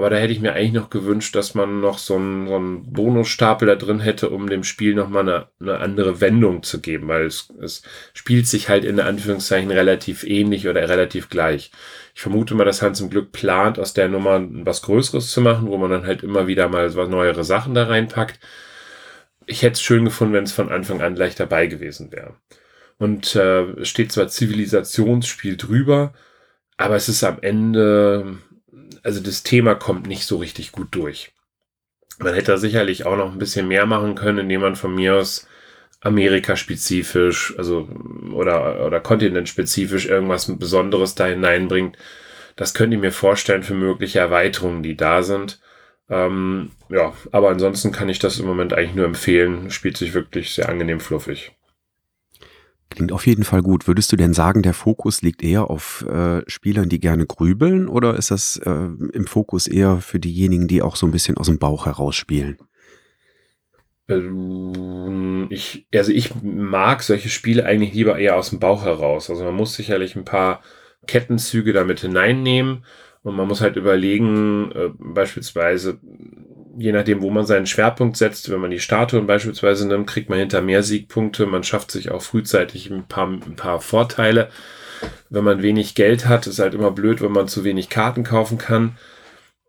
aber 0.00 0.08
da 0.08 0.16
hätte 0.16 0.32
ich 0.32 0.40
mir 0.40 0.54
eigentlich 0.54 0.72
noch 0.72 0.88
gewünscht, 0.88 1.36
dass 1.36 1.54
man 1.54 1.82
noch 1.82 1.98
so 1.98 2.16
einen, 2.16 2.48
so 2.48 2.56
einen 2.56 2.90
Bonusstapel 2.90 3.68
da 3.68 3.74
drin 3.74 4.00
hätte, 4.00 4.30
um 4.30 4.48
dem 4.48 4.64
Spiel 4.64 4.94
nochmal 4.94 5.28
eine, 5.28 5.48
eine 5.60 5.78
andere 5.78 6.22
Wendung 6.22 6.62
zu 6.62 6.80
geben, 6.80 7.06
weil 7.08 7.26
es, 7.26 7.52
es 7.60 7.82
spielt 8.14 8.46
sich 8.46 8.70
halt 8.70 8.86
in 8.86 8.98
Anführungszeichen 8.98 9.70
relativ 9.70 10.24
ähnlich 10.24 10.66
oder 10.66 10.88
relativ 10.88 11.28
gleich. 11.28 11.70
Ich 12.14 12.22
vermute 12.22 12.54
mal, 12.54 12.64
dass 12.64 12.80
Hans 12.80 12.96
zum 12.96 13.10
Glück 13.10 13.30
plant, 13.30 13.78
aus 13.78 13.92
der 13.92 14.08
Nummer 14.08 14.42
was 14.64 14.80
Größeres 14.80 15.30
zu 15.30 15.42
machen, 15.42 15.68
wo 15.68 15.76
man 15.76 15.90
dann 15.90 16.06
halt 16.06 16.22
immer 16.22 16.46
wieder 16.46 16.68
mal 16.70 16.94
was 16.96 17.08
neuere 17.10 17.44
Sachen 17.44 17.74
da 17.74 17.84
reinpackt. 17.84 18.40
Ich 19.44 19.60
hätte 19.60 19.74
es 19.74 19.82
schön 19.82 20.06
gefunden, 20.06 20.32
wenn 20.32 20.44
es 20.44 20.52
von 20.52 20.70
Anfang 20.72 21.02
an 21.02 21.14
gleich 21.14 21.34
dabei 21.34 21.66
gewesen 21.66 22.10
wäre. 22.10 22.36
Und 22.96 23.36
äh, 23.36 23.84
steht 23.84 24.12
zwar 24.12 24.28
Zivilisationsspiel 24.28 25.58
drüber, 25.58 26.14
aber 26.78 26.96
es 26.96 27.10
ist 27.10 27.22
am 27.22 27.36
Ende 27.42 28.38
also 29.02 29.20
das 29.20 29.42
Thema 29.42 29.74
kommt 29.74 30.06
nicht 30.06 30.24
so 30.26 30.36
richtig 30.38 30.72
gut 30.72 30.88
durch. 30.92 31.32
Man 32.18 32.34
hätte 32.34 32.52
da 32.52 32.58
sicherlich 32.58 33.06
auch 33.06 33.16
noch 33.16 33.32
ein 33.32 33.38
bisschen 33.38 33.68
mehr 33.68 33.86
machen 33.86 34.14
können, 34.14 34.38
indem 34.38 34.60
man 34.60 34.76
von 34.76 34.94
mir 34.94 35.16
aus 35.16 35.46
Amerika-spezifisch, 36.00 37.54
also 37.58 37.88
oder, 38.32 38.86
oder 38.86 39.00
kontinentspezifisch 39.00 40.06
irgendwas 40.06 40.46
Besonderes 40.58 41.14
da 41.14 41.26
hineinbringt. 41.26 41.96
Das 42.56 42.74
könnte 42.74 42.96
ich 42.96 43.00
mir 43.00 43.12
vorstellen 43.12 43.62
für 43.62 43.74
mögliche 43.74 44.18
Erweiterungen, 44.18 44.82
die 44.82 44.96
da 44.96 45.22
sind. 45.22 45.60
Ähm, 46.10 46.70
ja, 46.88 47.14
aber 47.32 47.50
ansonsten 47.50 47.92
kann 47.92 48.08
ich 48.08 48.18
das 48.18 48.38
im 48.38 48.46
Moment 48.46 48.72
eigentlich 48.72 48.94
nur 48.94 49.06
empfehlen. 49.06 49.70
Spielt 49.70 49.96
sich 49.96 50.14
wirklich 50.14 50.54
sehr 50.54 50.68
angenehm 50.68 51.00
fluffig. 51.00 51.52
Klingt 53.00 53.12
auf 53.12 53.26
jeden 53.26 53.44
Fall 53.44 53.62
gut. 53.62 53.88
Würdest 53.88 54.12
du 54.12 54.16
denn 54.16 54.34
sagen, 54.34 54.60
der 54.60 54.74
Fokus 54.74 55.22
liegt 55.22 55.42
eher 55.42 55.70
auf 55.70 56.04
äh, 56.06 56.42
Spielern, 56.46 56.90
die 56.90 57.00
gerne 57.00 57.24
grübeln, 57.24 57.88
oder 57.88 58.14
ist 58.14 58.30
das 58.30 58.58
äh, 58.58 58.70
im 58.70 59.26
Fokus 59.26 59.66
eher 59.66 60.02
für 60.02 60.20
diejenigen, 60.20 60.68
die 60.68 60.82
auch 60.82 60.96
so 60.96 61.06
ein 61.06 61.10
bisschen 61.10 61.38
aus 61.38 61.46
dem 61.46 61.58
Bauch 61.58 61.86
heraus 61.86 62.14
spielen? 62.14 62.58
Ähm, 64.06 65.46
ich, 65.48 65.86
also 65.94 66.12
ich 66.12 66.34
mag 66.42 67.02
solche 67.02 67.30
Spiele 67.30 67.64
eigentlich 67.64 67.94
lieber 67.94 68.18
eher 68.18 68.36
aus 68.36 68.50
dem 68.50 68.58
Bauch 68.58 68.84
heraus. 68.84 69.30
Also 69.30 69.44
man 69.44 69.54
muss 69.54 69.72
sicherlich 69.72 70.14
ein 70.14 70.26
paar 70.26 70.60
Kettenzüge 71.06 71.72
damit 71.72 72.00
hineinnehmen 72.00 72.84
und 73.22 73.34
man 73.34 73.48
muss 73.48 73.62
halt 73.62 73.76
überlegen, 73.76 74.72
äh, 74.72 74.90
beispielsweise, 74.98 75.98
je 76.80 76.92
nachdem, 76.92 77.20
wo 77.20 77.30
man 77.30 77.44
seinen 77.44 77.66
Schwerpunkt 77.66 78.16
setzt, 78.16 78.50
wenn 78.50 78.60
man 78.60 78.70
die 78.70 78.80
Statuen 78.80 79.26
beispielsweise 79.26 79.86
nimmt, 79.86 80.06
kriegt 80.06 80.30
man 80.30 80.38
hinter 80.38 80.62
mehr 80.62 80.82
Siegpunkte. 80.82 81.46
Man 81.46 81.62
schafft 81.62 81.90
sich 81.90 82.10
auch 82.10 82.22
frühzeitig 82.22 82.90
ein 82.90 83.06
paar, 83.06 83.28
ein 83.28 83.56
paar 83.56 83.80
Vorteile. 83.80 84.48
Wenn 85.28 85.44
man 85.44 85.62
wenig 85.62 85.94
Geld 85.94 86.26
hat, 86.26 86.46
ist 86.46 86.58
halt 86.58 86.74
immer 86.74 86.90
blöd, 86.90 87.20
wenn 87.20 87.32
man 87.32 87.48
zu 87.48 87.64
wenig 87.64 87.90
Karten 87.90 88.24
kaufen 88.24 88.56
kann. 88.56 88.96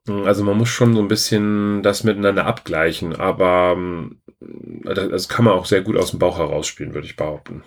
Also 0.08 0.44
man 0.44 0.58
muss 0.58 0.70
schon 0.70 0.96
so 0.96 1.02
ein 1.02 1.10
bisschen 1.10 1.84
das 1.84 2.04
miteinander 2.04 2.46
abgleichen, 2.46 3.16
aber 3.16 3.78
das 4.84 5.30
kann 5.30 5.46
man 5.46 5.54
auch 5.54 5.66
sehr 5.66 5.82
gut 5.82 5.98
aus 5.98 6.12
dem 6.12 6.20
Bauch 6.20 6.40
heraus 6.40 6.66
spielen, 6.66 6.94
würde 6.94 7.08
ich 7.08 7.18
behaupten. 7.18 7.64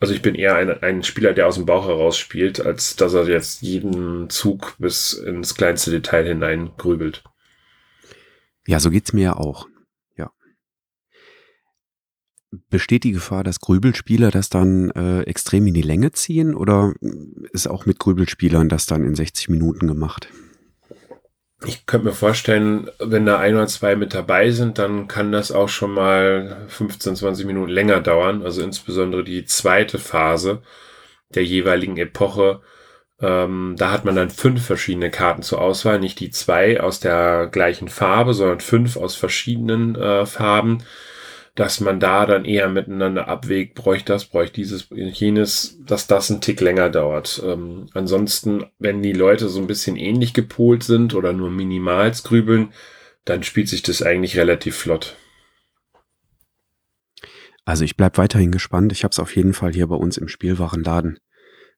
Also 0.00 0.14
ich 0.14 0.22
bin 0.22 0.34
eher 0.34 0.56
ein, 0.56 0.82
ein 0.82 1.02
Spieler, 1.04 1.32
der 1.32 1.46
aus 1.46 1.54
dem 1.54 1.66
Bauch 1.66 1.86
heraus 1.86 2.18
spielt, 2.18 2.64
als 2.64 2.96
dass 2.96 3.14
er 3.14 3.28
jetzt 3.28 3.62
jeden 3.62 4.28
Zug 4.30 4.74
bis 4.78 5.12
ins 5.12 5.54
kleinste 5.54 5.90
Detail 5.90 6.26
hinein 6.26 6.70
grübelt. 6.76 7.22
Ja, 8.70 8.78
so 8.78 8.90
geht's 8.90 9.12
mir 9.12 9.22
ja 9.22 9.36
auch. 9.36 9.66
Ja. 10.16 10.30
Besteht 12.68 13.02
die 13.02 13.10
Gefahr, 13.10 13.42
dass 13.42 13.58
Grübelspieler 13.58 14.30
das 14.30 14.48
dann 14.48 14.90
äh, 14.90 15.22
extrem 15.22 15.66
in 15.66 15.74
die 15.74 15.82
Länge 15.82 16.12
ziehen 16.12 16.54
oder 16.54 16.94
ist 17.52 17.66
auch 17.66 17.84
mit 17.84 17.98
Grübelspielern 17.98 18.68
das 18.68 18.86
dann 18.86 19.04
in 19.04 19.16
60 19.16 19.48
Minuten 19.48 19.88
gemacht? 19.88 20.28
Ich 21.66 21.84
könnte 21.84 22.06
mir 22.06 22.12
vorstellen, 22.12 22.88
wenn 23.00 23.26
da 23.26 23.40
ein 23.40 23.56
oder 23.56 23.66
zwei 23.66 23.96
mit 23.96 24.14
dabei 24.14 24.52
sind, 24.52 24.78
dann 24.78 25.08
kann 25.08 25.32
das 25.32 25.50
auch 25.50 25.68
schon 25.68 25.90
mal 25.90 26.64
15, 26.68 27.16
20 27.16 27.46
Minuten 27.46 27.72
länger 27.72 28.00
dauern. 28.00 28.44
Also 28.44 28.62
insbesondere 28.62 29.24
die 29.24 29.46
zweite 29.46 29.98
Phase 29.98 30.62
der 31.34 31.44
jeweiligen 31.44 31.96
Epoche. 31.96 32.60
Ähm, 33.20 33.74
da 33.76 33.92
hat 33.92 34.04
man 34.04 34.16
dann 34.16 34.30
fünf 34.30 34.64
verschiedene 34.64 35.10
Karten 35.10 35.42
zur 35.42 35.60
Auswahl, 35.60 35.98
nicht 36.00 36.20
die 36.20 36.30
zwei 36.30 36.80
aus 36.80 37.00
der 37.00 37.48
gleichen 37.50 37.88
Farbe, 37.88 38.34
sondern 38.34 38.60
fünf 38.60 38.96
aus 38.96 39.14
verschiedenen 39.14 39.94
äh, 39.94 40.26
Farben 40.26 40.82
dass 41.60 41.80
man 41.80 42.00
da 42.00 42.26
dann 42.26 42.44
eher 42.44 42.68
miteinander 42.68 43.28
abwägt, 43.28 43.74
bräuchte 43.74 44.12
das, 44.12 44.24
bräuchte 44.24 44.54
dieses, 44.54 44.86
jenes, 44.90 45.78
dass 45.84 46.06
das 46.06 46.30
ein 46.30 46.40
Tick 46.40 46.60
länger 46.60 46.88
dauert. 46.90 47.42
Ähm, 47.44 47.86
ansonsten, 47.92 48.64
wenn 48.78 49.02
die 49.02 49.12
Leute 49.12 49.48
so 49.48 49.60
ein 49.60 49.66
bisschen 49.66 49.96
ähnlich 49.96 50.32
gepolt 50.32 50.84
sind 50.84 51.14
oder 51.14 51.32
nur 51.32 51.50
minimals 51.50 52.22
grübeln, 52.22 52.72
dann 53.24 53.42
spielt 53.42 53.68
sich 53.68 53.82
das 53.82 54.02
eigentlich 54.02 54.38
relativ 54.38 54.76
flott. 54.76 55.16
Also 57.64 57.84
ich 57.84 57.96
bleibe 57.96 58.16
weiterhin 58.18 58.52
gespannt. 58.52 58.92
Ich 58.92 59.04
habe 59.04 59.12
es 59.12 59.18
auf 59.18 59.36
jeden 59.36 59.52
Fall 59.52 59.72
hier 59.72 59.86
bei 59.86 59.96
uns 59.96 60.16
im 60.16 60.28
Spielwarenladen 60.28 61.18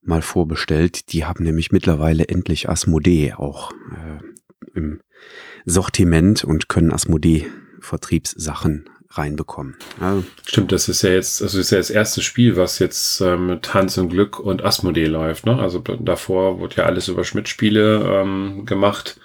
mal 0.02 0.22
vorbestellt. 0.22 1.12
Die 1.12 1.24
haben 1.24 1.44
nämlich 1.44 1.72
mittlerweile 1.72 2.28
endlich 2.28 2.68
Asmodee 2.68 3.34
auch 3.34 3.72
äh, 3.72 4.78
im 4.78 5.00
Sortiment 5.64 6.44
und 6.44 6.68
können 6.68 6.92
Asmodee 6.92 7.46
Vertriebssachen 7.80 8.88
reinbekommen. 9.10 9.76
Ja. 10.00 10.22
Stimmt, 10.46 10.72
das 10.72 10.88
ist 10.88 11.02
ja 11.02 11.10
jetzt, 11.10 11.42
also 11.42 11.58
ist 11.58 11.70
ja 11.70 11.78
das 11.78 11.90
erste 11.90 12.22
Spiel, 12.22 12.56
was 12.56 12.78
jetzt 12.78 13.20
äh, 13.20 13.36
mit 13.36 13.74
Hans 13.74 13.98
und 13.98 14.08
Glück 14.08 14.38
und 14.38 14.64
Asmodee 14.64 15.06
läuft. 15.06 15.46
Ne? 15.46 15.58
Also 15.58 15.80
davor 15.80 16.58
wurde 16.58 16.76
ja 16.76 16.84
alles 16.84 17.08
über 17.08 17.24
Schmidt-Spiele 17.24 18.22
ähm, 18.22 18.64
gemacht. 18.64 19.20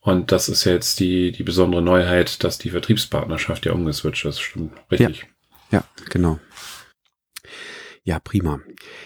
Und 0.00 0.30
das 0.30 0.48
ist 0.48 0.64
ja 0.64 0.72
jetzt 0.72 1.00
die, 1.00 1.32
die 1.32 1.42
besondere 1.42 1.82
Neuheit, 1.82 2.44
dass 2.44 2.58
die 2.58 2.70
Vertriebspartnerschaft 2.70 3.66
ja 3.66 3.72
umgeswitcht 3.72 4.24
ist. 4.24 4.40
Stimmt, 4.40 4.72
richtig. 4.90 5.26
Ja, 5.72 5.78
ja 5.78 5.84
genau. 6.10 6.38
Ja, 8.06 8.20
prima. 8.20 8.60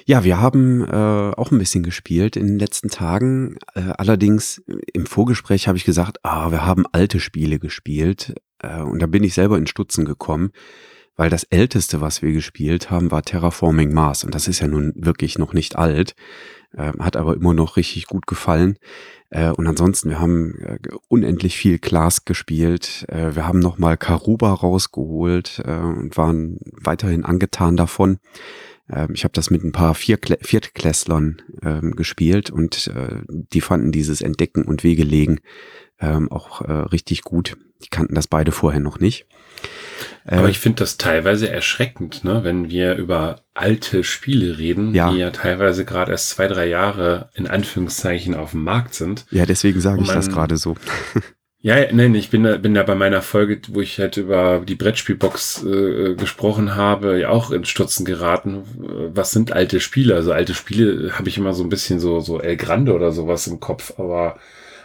Ja, 0.05 0.25
wir 0.25 0.43
haben 0.43 0.85
äh, 0.85 1.33
auch 1.35 1.51
ein 1.51 1.59
bisschen 1.59 1.83
gespielt 1.83 2.37
in 2.37 2.47
den 2.47 2.59
letzten 2.59 2.91
Tagen. 2.91 3.57
Äh, 3.75 3.93
allerdings 3.97 4.63
im 4.93 5.07
Vorgespräch 5.07 5.69
habe 5.69 5.79
ich 5.79 5.87
gesagt, 5.87 6.19
ah, 6.23 6.51
wir 6.51 6.67
haben 6.67 6.85
alte 6.93 7.19
Spiele 7.19 7.59
gespielt. 7.59 8.35
Äh, 8.59 8.83
und 8.83 9.01
da 9.01 9.07
bin 9.07 9.25
ich 9.25 9.33
selber 9.33 9.57
in 9.57 9.67
Stutzen 9.67 10.05
gekommen, 10.05 10.51
weil 11.17 11.31
das 11.31 11.45
älteste, 11.45 12.03
was 12.03 12.21
wir 12.21 12.33
gespielt 12.33 12.91
haben, 12.91 13.11
war 13.11 13.23
Terraforming 13.23 13.91
Mars. 13.91 14.23
Und 14.23 14.35
das 14.35 14.49
ist 14.49 14.61
ja 14.61 14.67
nun 14.67 14.93
wirklich 14.95 15.39
noch 15.39 15.55
nicht 15.55 15.77
alt, 15.77 16.15
äh, 16.77 16.93
hat 16.99 17.17
aber 17.17 17.35
immer 17.35 17.55
noch 17.55 17.79
richtig 17.79 18.07
gut 18.07 18.27
gefallen. 18.27 18.77
Äh, 19.31 19.49
und 19.49 19.67
ansonsten, 19.67 20.11
wir 20.11 20.21
haben 20.21 20.59
äh, 20.59 20.79
unendlich 21.09 21.57
viel 21.57 21.79
Class 21.79 22.27
gespielt. 22.27 23.07
Äh, 23.09 23.35
wir 23.35 23.47
haben 23.47 23.61
nochmal 23.61 23.97
Karuba 23.97 24.53
rausgeholt 24.53 25.63
äh, 25.65 25.79
und 25.79 26.19
waren 26.19 26.59
weiterhin 26.83 27.25
angetan 27.25 27.79
davon. 27.79 28.19
Ähm, 28.93 29.11
ich 29.15 29.25
habe 29.25 29.33
das 29.33 29.51
mit 29.51 29.65
ein 29.65 29.73
paar 29.73 29.95
Viertklässlern 29.95 31.43
ähm, 31.63 31.97
gespielt 31.97 32.51
und 32.51 32.89
äh, 32.89 33.21
die 33.29 33.61
fanden 33.61 33.93
dieses 33.93 34.21
Entdecken 34.21 34.65
und 34.65 34.85
Wegelegen 34.85 35.41
ähm, 36.01 36.31
auch 36.31 36.63
äh, 36.63 36.73
richtig 36.73 37.23
gut. 37.23 37.57
Die 37.83 37.89
kannten 37.89 38.15
das 38.15 38.27
beide 38.27 38.53
vorher 38.53 38.81
noch 38.81 39.01
nicht. 39.01 39.27
Aber 40.25 40.49
äh, 40.49 40.51
ich 40.51 40.59
finde 40.59 40.81
das 40.81 40.97
teilweise 40.97 41.51
erschreckend, 41.51 42.25
ne? 42.25 42.45
wenn 42.45 42.71
wir 42.71 42.95
über 42.97 43.43
alte 43.55 44.05
Spiele 44.05 44.59
reden, 44.59 44.95
ja. 44.95 45.11
die 45.11 45.19
ja 45.19 45.31
teilweise 45.31 45.85
gerade 45.85 46.13
erst 46.13 46.31
zwei, 46.31 46.47
drei 46.47 46.67
Jahre 46.67 47.31
in 47.35 47.47
Anführungszeichen 47.47 48.35
auf 48.35 48.53
dem 48.53 48.65
Markt 48.65 48.95
sind. 48.95 49.27
Ja, 49.31 49.47
deswegen 49.47 49.81
sage 49.81 50.03
ich 50.03 50.09
das 50.09 50.29
gerade 50.29 50.57
so. 50.57 50.77
Ja, 51.63 51.93
nein, 51.93 52.15
ich 52.15 52.31
bin 52.31 52.45
da, 52.45 52.57
bin 52.57 52.73
da 52.73 52.83
bei 52.83 52.95
meiner 52.95 53.21
Folge, 53.21 53.61
wo 53.69 53.83
ich 53.83 53.99
halt 53.99 54.17
über 54.17 54.63
die 54.67 54.77
Brettspielbox 54.77 55.63
äh, 55.65 56.15
gesprochen 56.15 56.75
habe, 56.75 57.21
ja 57.21 57.29
auch 57.29 57.51
ins 57.51 57.69
Stutzen 57.69 58.07
geraten. 58.07 58.63
Was 59.15 59.33
sind 59.33 59.53
alte 59.53 59.79
Spiele? 59.81 60.15
Also 60.15 60.33
alte 60.33 60.55
Spiele 60.55 61.13
habe 61.19 61.29
ich 61.29 61.37
immer 61.37 61.53
so 61.53 61.63
ein 61.63 61.69
bisschen 61.69 62.01
so, 62.01 62.21
so 62.21 62.41
El 62.41 62.57
Grande 62.57 62.95
oder 62.95 63.13
sowas 63.13 63.47
im 63.47 63.61
Kopf, 63.61 63.93
aber 63.99 64.39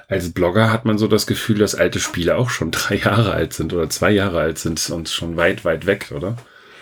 als 0.10 0.34
Blogger 0.34 0.70
hat 0.70 0.84
man 0.84 0.98
so 0.98 1.08
das 1.08 1.27
Gefühl, 1.27 1.60
dass 1.60 1.75
alte 1.75 2.01
Spiele 2.01 2.36
auch 2.36 2.50
schon 2.50 2.72
drei 2.72 2.96
Jahre 2.98 3.32
alt 3.32 3.53
sind 3.53 3.72
oder 3.74 3.89
zwei 3.89 4.12
Jahre 4.12 4.41
alt 4.41 4.58
sind 4.58 4.89
und 4.89 5.08
schon 5.08 5.38
weit, 5.38 5.63
weit 5.63 5.86
weg, 5.86 6.12
oder? 6.13 6.36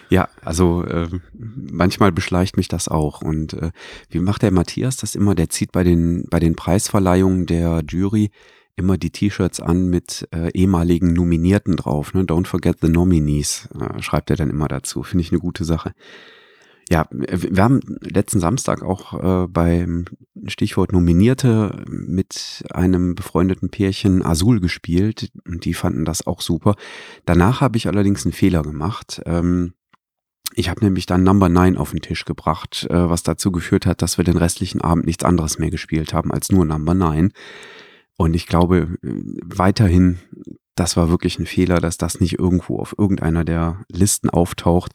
Ja, 0.10 0.28
also 0.44 0.84
äh, 0.86 1.08
manchmal 1.34 2.12
beschleicht 2.12 2.58
mich 2.58 2.68
das 2.68 2.88
auch. 2.88 3.22
Und 3.22 3.54
äh, 3.54 3.72
wie 4.10 4.20
macht 4.20 4.42
der 4.42 4.52
Matthias 4.52 4.98
das 4.98 5.14
immer? 5.14 5.36
Der 5.36 5.50
zieht 5.50 5.72
bei 5.72 5.84
den, 5.84 6.26
bei 6.30 6.40
den 6.40 6.56
Preisverleihungen 6.56 7.46
der 7.46 7.84
Jury 7.88 8.32
immer 8.76 8.98
die 8.98 9.12
T-Shirts 9.12 9.60
an 9.60 9.90
mit 9.90 10.28
äh, 10.34 10.52
ehemaligen 10.52 11.14
Nominierten 11.14 11.76
drauf. 11.76 12.14
Ne? 12.14 12.24
Don't 12.24 12.48
forget 12.48 12.78
the 12.82 12.90
nominees, 12.90 13.70
äh, 13.80 14.02
schreibt 14.02 14.30
er 14.30 14.36
dann 14.36 14.50
immer 14.50 14.68
dazu. 14.68 15.04
Finde 15.04 15.22
ich 15.24 15.32
eine 15.32 15.40
gute 15.40 15.64
Sache. 15.64 15.94
Ja, 16.90 17.08
wir 17.12 17.64
haben 17.64 17.80
letzten 18.02 18.40
Samstag 18.40 18.84
auch 18.84 19.44
äh, 19.44 19.48
beim 19.48 20.06
Stichwort 20.48 20.92
Nominierte 20.92 21.84
mit 21.88 22.66
einem 22.72 23.16
befreundeten 23.16 23.70
Pärchen 23.70 24.24
Azul 24.24 24.60
gespielt 24.60 25.32
und 25.48 25.64
die 25.66 25.74
fanden 25.74 26.04
das 26.04 26.28
auch 26.28 26.42
super. 26.42 26.76
Danach 27.26 27.62
habe 27.62 27.78
ich 27.78 27.88
allerdings 27.88 28.26
einen 28.26 28.34
Fehler 28.34 28.64
gemacht. 28.64 29.22
Ähm, 29.26 29.74
ich 30.56 30.70
habe 30.70 30.84
nämlich 30.84 31.06
dann 31.06 31.24
Number 31.24 31.50
9 31.50 31.78
auf 31.78 31.92
den 31.92 32.02
Tisch 32.02 32.26
gebracht, 32.26 32.86
äh, 32.90 33.10
was 33.10 33.24
dazu 33.24 33.52
geführt 33.52 33.86
hat, 33.86 34.02
dass 34.02 34.18
wir 34.18 34.26
den 34.26 34.38
restlichen 34.38 34.82
Abend 34.82 35.06
nichts 35.06 35.24
anderes 35.24 35.58
mehr 35.58 35.72
gespielt 35.72 36.14
haben 36.14 36.32
als 36.32 36.52
nur 36.52 36.66
Number 36.66 36.94
9. 36.94 37.32
Und 38.18 38.36
ich 38.36 38.48
glaube 38.48 38.98
weiterhin, 39.44 40.20
das 40.76 40.98
war 40.98 41.10
wirklich 41.10 41.40
ein 41.40 41.46
Fehler, 41.46 41.80
dass 41.80 41.98
das 41.98 42.20
nicht 42.20 42.40
irgendwo 42.40 42.78
auf 42.78 42.96
irgendeiner 42.98 43.44
der 43.44 43.84
Listen 43.92 44.30
auftaucht. 44.30 44.94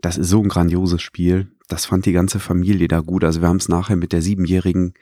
Das 0.00 0.18
ist 0.18 0.28
so 0.28 0.42
ein 0.42 0.48
grandioses 0.48 1.00
Spiel. 1.00 1.52
Das 1.68 1.86
fand 1.86 2.06
die 2.06 2.12
ganze 2.12 2.40
Familie 2.40 2.88
da 2.88 3.00
gut. 3.00 3.24
Also 3.24 3.40
wir 3.40 3.48
haben 3.48 3.58
es 3.58 3.68
nachher 3.68 3.96
mit 3.96 4.12
der 4.12 4.22
Siebenjährigen 4.22 4.94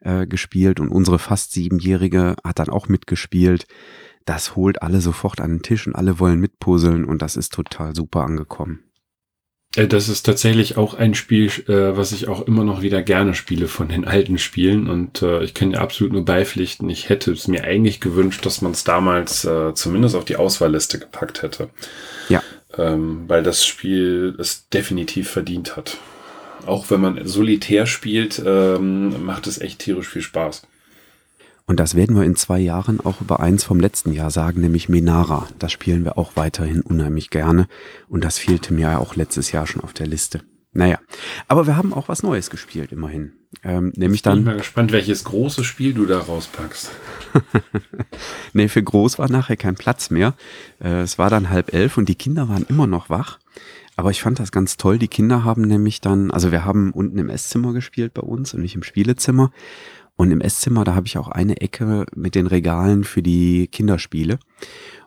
äh, 0.00 0.26
gespielt 0.26 0.80
und 0.80 0.88
unsere 0.88 1.18
fast 1.18 1.52
Siebenjährige 1.52 2.36
hat 2.42 2.58
dann 2.58 2.70
auch 2.70 2.88
mitgespielt. 2.88 3.66
Das 4.24 4.56
holt 4.56 4.82
alle 4.82 5.00
sofort 5.00 5.40
an 5.40 5.50
den 5.50 5.62
Tisch 5.62 5.86
und 5.86 5.94
alle 5.94 6.18
wollen 6.18 6.40
mitpuzzeln 6.40 7.04
und 7.04 7.22
das 7.22 7.36
ist 7.36 7.52
total 7.52 7.94
super 7.94 8.22
angekommen. 8.24 8.80
Äh, 9.76 9.86
das 9.86 10.08
ist 10.08 10.24
tatsächlich 10.24 10.76
auch 10.76 10.94
ein 10.94 11.14
Spiel, 11.14 11.46
äh, 11.68 11.96
was 11.96 12.12
ich 12.12 12.28
auch 12.28 12.46
immer 12.46 12.64
noch 12.64 12.82
wieder 12.82 13.02
gerne 13.02 13.34
spiele 13.34 13.68
von 13.68 13.88
den 13.88 14.04
alten 14.04 14.38
Spielen 14.38 14.88
und 14.88 15.22
äh, 15.22 15.44
ich 15.44 15.54
kann 15.54 15.70
dir 15.70 15.80
absolut 15.80 16.12
nur 16.12 16.24
beipflichten. 16.24 16.90
Ich 16.90 17.08
hätte 17.08 17.30
es 17.32 17.46
mir 17.46 17.64
eigentlich 17.64 18.00
gewünscht, 18.00 18.44
dass 18.44 18.62
man 18.62 18.72
es 18.72 18.84
damals 18.84 19.44
äh, 19.44 19.74
zumindest 19.74 20.16
auf 20.16 20.24
die 20.24 20.36
Auswahlliste 20.36 20.98
gepackt 20.98 21.42
hätte. 21.42 21.68
Ja. 22.28 22.42
Ähm, 22.76 23.24
weil 23.28 23.42
das 23.42 23.64
Spiel 23.64 24.34
es 24.38 24.68
definitiv 24.68 25.30
verdient 25.30 25.76
hat. 25.76 25.98
Auch 26.66 26.90
wenn 26.90 27.00
man 27.00 27.26
solitär 27.26 27.86
spielt, 27.86 28.42
ähm, 28.44 29.24
macht 29.24 29.46
es 29.46 29.60
echt 29.60 29.78
tierisch 29.78 30.08
viel 30.08 30.22
Spaß. 30.22 30.62
Und 31.68 31.80
das 31.80 31.96
werden 31.96 32.14
wir 32.14 32.22
in 32.22 32.36
zwei 32.36 32.60
Jahren 32.60 33.00
auch 33.00 33.20
über 33.20 33.40
eins 33.40 33.64
vom 33.64 33.80
letzten 33.80 34.12
Jahr 34.12 34.30
sagen, 34.30 34.60
nämlich 34.60 34.88
Menara. 34.88 35.48
Das 35.58 35.72
spielen 35.72 36.04
wir 36.04 36.16
auch 36.16 36.32
weiterhin 36.36 36.80
unheimlich 36.80 37.30
gerne. 37.30 37.66
Und 38.08 38.22
das 38.22 38.38
fehlte 38.38 38.72
mir 38.72 38.82
ja 38.82 38.98
auch 38.98 39.16
letztes 39.16 39.50
Jahr 39.50 39.66
schon 39.66 39.82
auf 39.82 39.92
der 39.92 40.06
Liste. 40.06 40.42
Naja, 40.72 40.98
aber 41.48 41.66
wir 41.66 41.76
haben 41.76 41.94
auch 41.94 42.08
was 42.08 42.22
Neues 42.22 42.50
gespielt, 42.50 42.92
immerhin. 42.92 43.32
Ähm, 43.64 43.92
nämlich 43.96 44.22
dann. 44.22 44.38
Ich 44.38 44.44
bin 44.44 44.52
mal 44.52 44.58
gespannt, 44.58 44.92
welches 44.92 45.24
große 45.24 45.64
Spiel 45.64 45.94
du 45.94 46.04
da 46.04 46.18
rauspackst. 46.18 46.90
nee, 48.52 48.68
für 48.68 48.82
groß 48.82 49.18
war 49.18 49.30
nachher 49.30 49.56
kein 49.56 49.74
Platz 49.74 50.10
mehr. 50.10 50.34
Äh, 50.78 51.00
es 51.00 51.18
war 51.18 51.30
dann 51.30 51.48
halb 51.48 51.72
elf 51.72 51.96
und 51.96 52.08
die 52.08 52.14
Kinder 52.14 52.48
waren 52.48 52.66
immer 52.68 52.86
noch 52.86 53.08
wach. 53.08 53.38
Aber 53.96 54.10
ich 54.10 54.20
fand 54.20 54.38
das 54.38 54.52
ganz 54.52 54.76
toll. 54.76 54.98
Die 54.98 55.08
Kinder 55.08 55.44
haben 55.44 55.62
nämlich 55.62 56.02
dann, 56.02 56.30
also 56.30 56.52
wir 56.52 56.66
haben 56.66 56.92
unten 56.92 57.16
im 57.16 57.30
Esszimmer 57.30 57.72
gespielt 57.72 58.12
bei 58.12 58.22
uns 58.22 58.52
und 58.52 58.60
nicht 58.60 58.74
im 58.74 58.82
Spielezimmer. 58.82 59.50
Und 60.16 60.30
im 60.30 60.40
Esszimmer, 60.40 60.84
da 60.84 60.94
habe 60.94 61.06
ich 61.06 61.18
auch 61.18 61.28
eine 61.28 61.60
Ecke 61.60 62.06
mit 62.14 62.34
den 62.34 62.46
Regalen 62.46 63.04
für 63.04 63.22
die 63.22 63.68
Kinderspiele. 63.68 64.38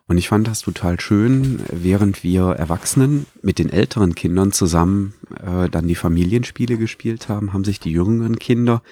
Und 0.06 0.18
ich 0.18 0.28
fand 0.28 0.48
das 0.48 0.60
total 0.60 0.98
schön, 0.98 1.60
während 1.70 2.24
wir 2.24 2.46
Erwachsenen 2.50 3.26
mit 3.42 3.58
den 3.58 3.70
älteren 3.70 4.14
Kindern 4.14 4.50
zusammen 4.50 5.14
äh, 5.40 5.68
dann 5.68 5.86
die 5.86 5.94
Familienspiele 5.94 6.78
gespielt 6.78 7.28
haben, 7.28 7.52
haben 7.52 7.64
sich 7.64 7.78
die 7.78 7.92
jüngeren 7.92 8.38
Kinder 8.38 8.82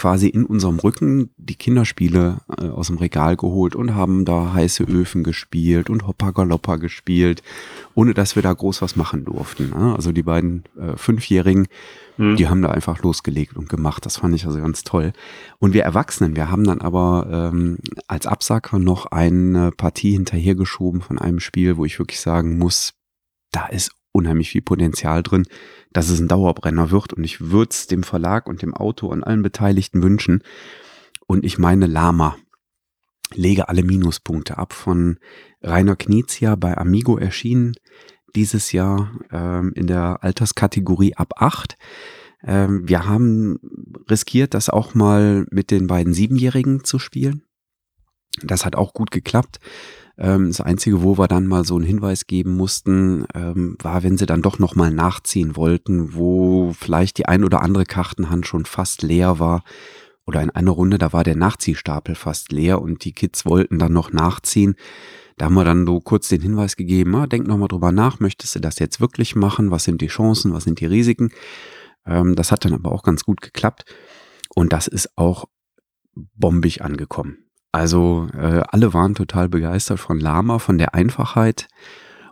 quasi 0.00 0.28
in 0.28 0.46
unserem 0.46 0.78
Rücken 0.78 1.28
die 1.36 1.56
Kinderspiele 1.56 2.38
äh, 2.58 2.68
aus 2.68 2.86
dem 2.86 2.96
Regal 2.96 3.36
geholt 3.36 3.76
und 3.76 3.94
haben 3.94 4.24
da 4.24 4.54
heiße 4.54 4.84
Öfen 4.84 5.24
gespielt 5.24 5.90
und 5.90 6.06
Hoppa 6.06 6.30
Galoppa 6.30 6.76
gespielt, 6.76 7.42
ohne 7.94 8.14
dass 8.14 8.34
wir 8.34 8.42
da 8.42 8.50
groß 8.52 8.80
was 8.80 8.96
machen 8.96 9.26
durften. 9.26 9.70
Ne? 9.70 9.94
Also 9.94 10.12
die 10.12 10.22
beiden 10.22 10.64
äh, 10.78 10.96
Fünfjährigen 10.96 11.68
Mhm. 12.20 12.36
Die 12.36 12.48
haben 12.48 12.60
da 12.60 12.68
einfach 12.68 13.02
losgelegt 13.02 13.56
und 13.56 13.70
gemacht. 13.70 14.04
Das 14.04 14.18
fand 14.18 14.34
ich 14.34 14.44
also 14.44 14.60
ganz 14.60 14.84
toll. 14.84 15.12
Und 15.58 15.72
wir 15.72 15.84
Erwachsenen, 15.84 16.36
wir 16.36 16.50
haben 16.50 16.64
dann 16.64 16.82
aber 16.82 17.26
ähm, 17.30 17.78
als 18.08 18.26
Absacker 18.26 18.78
noch 18.78 19.06
eine 19.06 19.70
Partie 19.72 20.12
hinterhergeschoben 20.12 21.00
von 21.00 21.18
einem 21.18 21.40
Spiel, 21.40 21.78
wo 21.78 21.86
ich 21.86 21.98
wirklich 21.98 22.20
sagen 22.20 22.58
muss, 22.58 22.92
da 23.52 23.66
ist 23.66 23.92
unheimlich 24.20 24.50
viel 24.50 24.62
Potenzial 24.62 25.22
drin, 25.22 25.46
dass 25.92 26.08
es 26.08 26.20
ein 26.20 26.28
Dauerbrenner 26.28 26.90
wird. 26.90 27.12
Und 27.12 27.24
ich 27.24 27.40
würde 27.40 27.70
es 27.70 27.86
dem 27.86 28.02
Verlag 28.02 28.46
und 28.46 28.62
dem 28.62 28.74
Autor 28.74 29.10
und 29.10 29.24
allen 29.24 29.42
Beteiligten 29.42 30.02
wünschen. 30.02 30.42
Und 31.26 31.44
ich 31.44 31.58
meine 31.58 31.86
Lama. 31.86 32.36
Lege 33.32 33.68
alle 33.68 33.84
Minuspunkte 33.84 34.58
ab 34.58 34.72
von 34.72 35.18
Rainer 35.62 35.94
Knizia 35.94 36.56
bei 36.56 36.76
Amigo 36.76 37.16
erschienen 37.16 37.74
dieses 38.34 38.72
Jahr 38.72 39.12
ähm, 39.30 39.72
in 39.74 39.86
der 39.86 40.22
Alterskategorie 40.22 41.14
ab 41.14 41.34
acht. 41.36 41.76
Ähm, 42.42 42.88
wir 42.88 43.06
haben 43.06 43.58
riskiert, 44.08 44.54
das 44.54 44.68
auch 44.68 44.94
mal 44.94 45.46
mit 45.50 45.70
den 45.70 45.86
beiden 45.86 46.12
Siebenjährigen 46.12 46.84
zu 46.84 46.98
spielen. 46.98 47.42
Das 48.42 48.64
hat 48.64 48.76
auch 48.76 48.94
gut 48.94 49.10
geklappt. 49.10 49.60
Ähm, 50.20 50.48
das 50.48 50.60
Einzige, 50.60 51.02
wo 51.02 51.18
wir 51.18 51.26
dann 51.28 51.46
mal 51.46 51.64
so 51.64 51.76
einen 51.76 51.84
Hinweis 51.84 52.26
geben 52.26 52.56
mussten, 52.56 53.24
ähm, 53.34 53.76
war, 53.82 54.02
wenn 54.02 54.18
sie 54.18 54.26
dann 54.26 54.42
doch 54.42 54.58
nochmal 54.58 54.90
nachziehen 54.90 55.56
wollten, 55.56 56.14
wo 56.14 56.72
vielleicht 56.78 57.16
die 57.18 57.26
ein 57.26 57.42
oder 57.42 57.62
andere 57.62 57.86
Kartenhand 57.86 58.46
schon 58.46 58.66
fast 58.66 59.02
leer 59.02 59.38
war. 59.40 59.64
Oder 60.26 60.42
in 60.42 60.50
einer 60.50 60.70
Runde, 60.72 60.98
da 60.98 61.12
war 61.12 61.24
der 61.24 61.36
Nachziehstapel 61.36 62.14
fast 62.14 62.52
leer 62.52 62.82
und 62.82 63.04
die 63.04 63.12
Kids 63.12 63.46
wollten 63.46 63.78
dann 63.78 63.94
noch 63.94 64.12
nachziehen. 64.12 64.76
Da 65.38 65.46
haben 65.46 65.54
wir 65.54 65.64
dann 65.64 65.86
so 65.86 66.00
kurz 66.00 66.28
den 66.28 66.42
Hinweis 66.42 66.76
gegeben, 66.76 67.16
ah, 67.16 67.26
denk 67.26 67.46
nochmal 67.46 67.68
drüber 67.68 67.92
nach, 67.92 68.20
möchtest 68.20 68.54
du 68.54 68.60
das 68.60 68.78
jetzt 68.78 69.00
wirklich 69.00 69.34
machen? 69.34 69.70
Was 69.70 69.84
sind 69.84 70.02
die 70.02 70.08
Chancen? 70.08 70.52
Was 70.52 70.64
sind 70.64 70.80
die 70.80 70.86
Risiken? 70.86 71.30
Ähm, 72.04 72.36
das 72.36 72.52
hat 72.52 72.66
dann 72.66 72.74
aber 72.74 72.92
auch 72.92 73.02
ganz 73.02 73.24
gut 73.24 73.40
geklappt. 73.40 73.86
Und 74.54 74.72
das 74.74 74.86
ist 74.86 75.16
auch 75.16 75.46
bombig 76.14 76.82
angekommen. 76.82 77.49
Also 77.72 78.28
äh, 78.34 78.62
alle 78.68 78.92
waren 78.94 79.14
total 79.14 79.48
begeistert 79.48 80.00
von 80.00 80.18
Lama, 80.18 80.58
von 80.58 80.78
der 80.78 80.94
Einfachheit. 80.94 81.68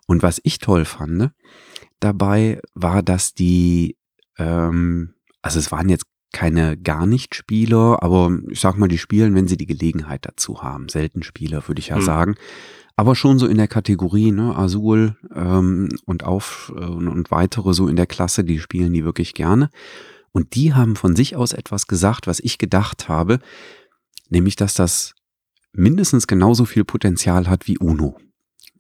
Und 0.07 0.23
was 0.23 0.41
ich 0.43 0.59
toll 0.59 0.85
fand 0.85 1.31
dabei, 2.01 2.61
war, 2.75 3.03
dass 3.03 3.35
die, 3.35 3.97
ähm, 4.39 5.15
also 5.43 5.59
es 5.59 5.71
waren 5.71 5.89
jetzt 5.89 6.07
keine 6.33 6.77
gar 6.77 7.07
nicht 7.07 7.35
Spieler, 7.35 8.03
aber 8.03 8.39
ich 8.49 8.61
sag 8.61 8.77
mal, 8.77 8.89
die 8.89 8.99
spielen, 8.99 9.35
wenn 9.35 9.49
sie 9.49 9.57
die 9.57 9.67
Gelegenheit 9.67 10.27
dazu 10.27 10.63
haben. 10.63 10.89
Selten 10.89 11.23
Spieler, 11.23 11.67
würde 11.69 11.81
ich 11.81 11.89
ja 11.89 11.97
hm. 11.97 12.03
sagen. 12.03 12.35
Aber 12.97 13.15
schon 13.15 13.39
so 13.39 13.47
in 13.47 13.57
der 13.57 13.69
Kategorie, 13.69 14.33
ne, 14.33 14.57
Azul 14.57 15.17
ähm, 15.35 15.89
und 16.05 16.25
auf 16.25 16.73
äh, 16.77 16.85
und 16.85 17.31
weitere 17.31 17.73
so 17.73 17.87
in 17.87 17.97
der 17.97 18.07
Klasse, 18.07 18.45
die 18.45 18.59
spielen 18.59 18.93
die 18.93 19.05
wirklich 19.05 19.35
gerne. 19.35 19.71
Und 20.33 20.55
die 20.55 20.75
haben 20.75 20.97
von 20.97 21.17
sich 21.17 21.37
aus 21.37 21.53
etwas 21.53 21.87
gesagt, 21.87 22.27
was 22.27 22.41
ich 22.41 22.59
gedacht 22.59 23.09
habe, 23.09 23.39
nämlich, 24.29 24.57
dass 24.57 24.75
das 24.75 25.15
mindestens 25.79 26.27
genauso 26.27 26.65
viel 26.65 26.85
Potenzial 26.85 27.49
hat 27.49 27.67
wie 27.67 27.79
Uno, 27.79 28.19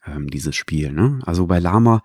ähm, 0.06 0.28
dieses 0.28 0.56
Spiel. 0.56 0.92
Ne? 0.92 1.20
Also 1.24 1.46
bei 1.46 1.58
Lama, 1.58 2.02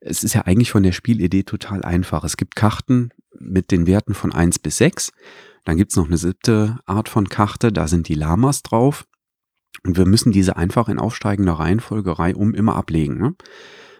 es 0.00 0.22
ist 0.22 0.34
ja 0.34 0.42
eigentlich 0.42 0.70
von 0.70 0.82
der 0.82 0.92
Spielidee 0.92 1.42
total 1.42 1.82
einfach. 1.82 2.22
Es 2.22 2.36
gibt 2.36 2.54
Karten 2.54 3.10
mit 3.38 3.70
den 3.70 3.86
Werten 3.86 4.14
von 4.14 4.32
eins 4.32 4.58
bis 4.58 4.76
sechs. 4.76 5.12
Dann 5.64 5.76
gibt's 5.76 5.96
noch 5.96 6.06
eine 6.06 6.18
siebte 6.18 6.78
Art 6.86 7.08
von 7.08 7.28
Karte, 7.28 7.72
da 7.72 7.88
sind 7.88 8.08
die 8.08 8.14
Lamas 8.14 8.62
drauf. 8.62 9.06
Und 9.84 9.96
wir 9.96 10.06
müssen 10.06 10.32
diese 10.32 10.56
einfach 10.56 10.88
in 10.88 10.98
aufsteigender 10.98 11.54
Reihenfolge 11.54 12.14
um 12.36 12.54
immer 12.54 12.76
ablegen. 12.76 13.18
Ne? 13.18 13.34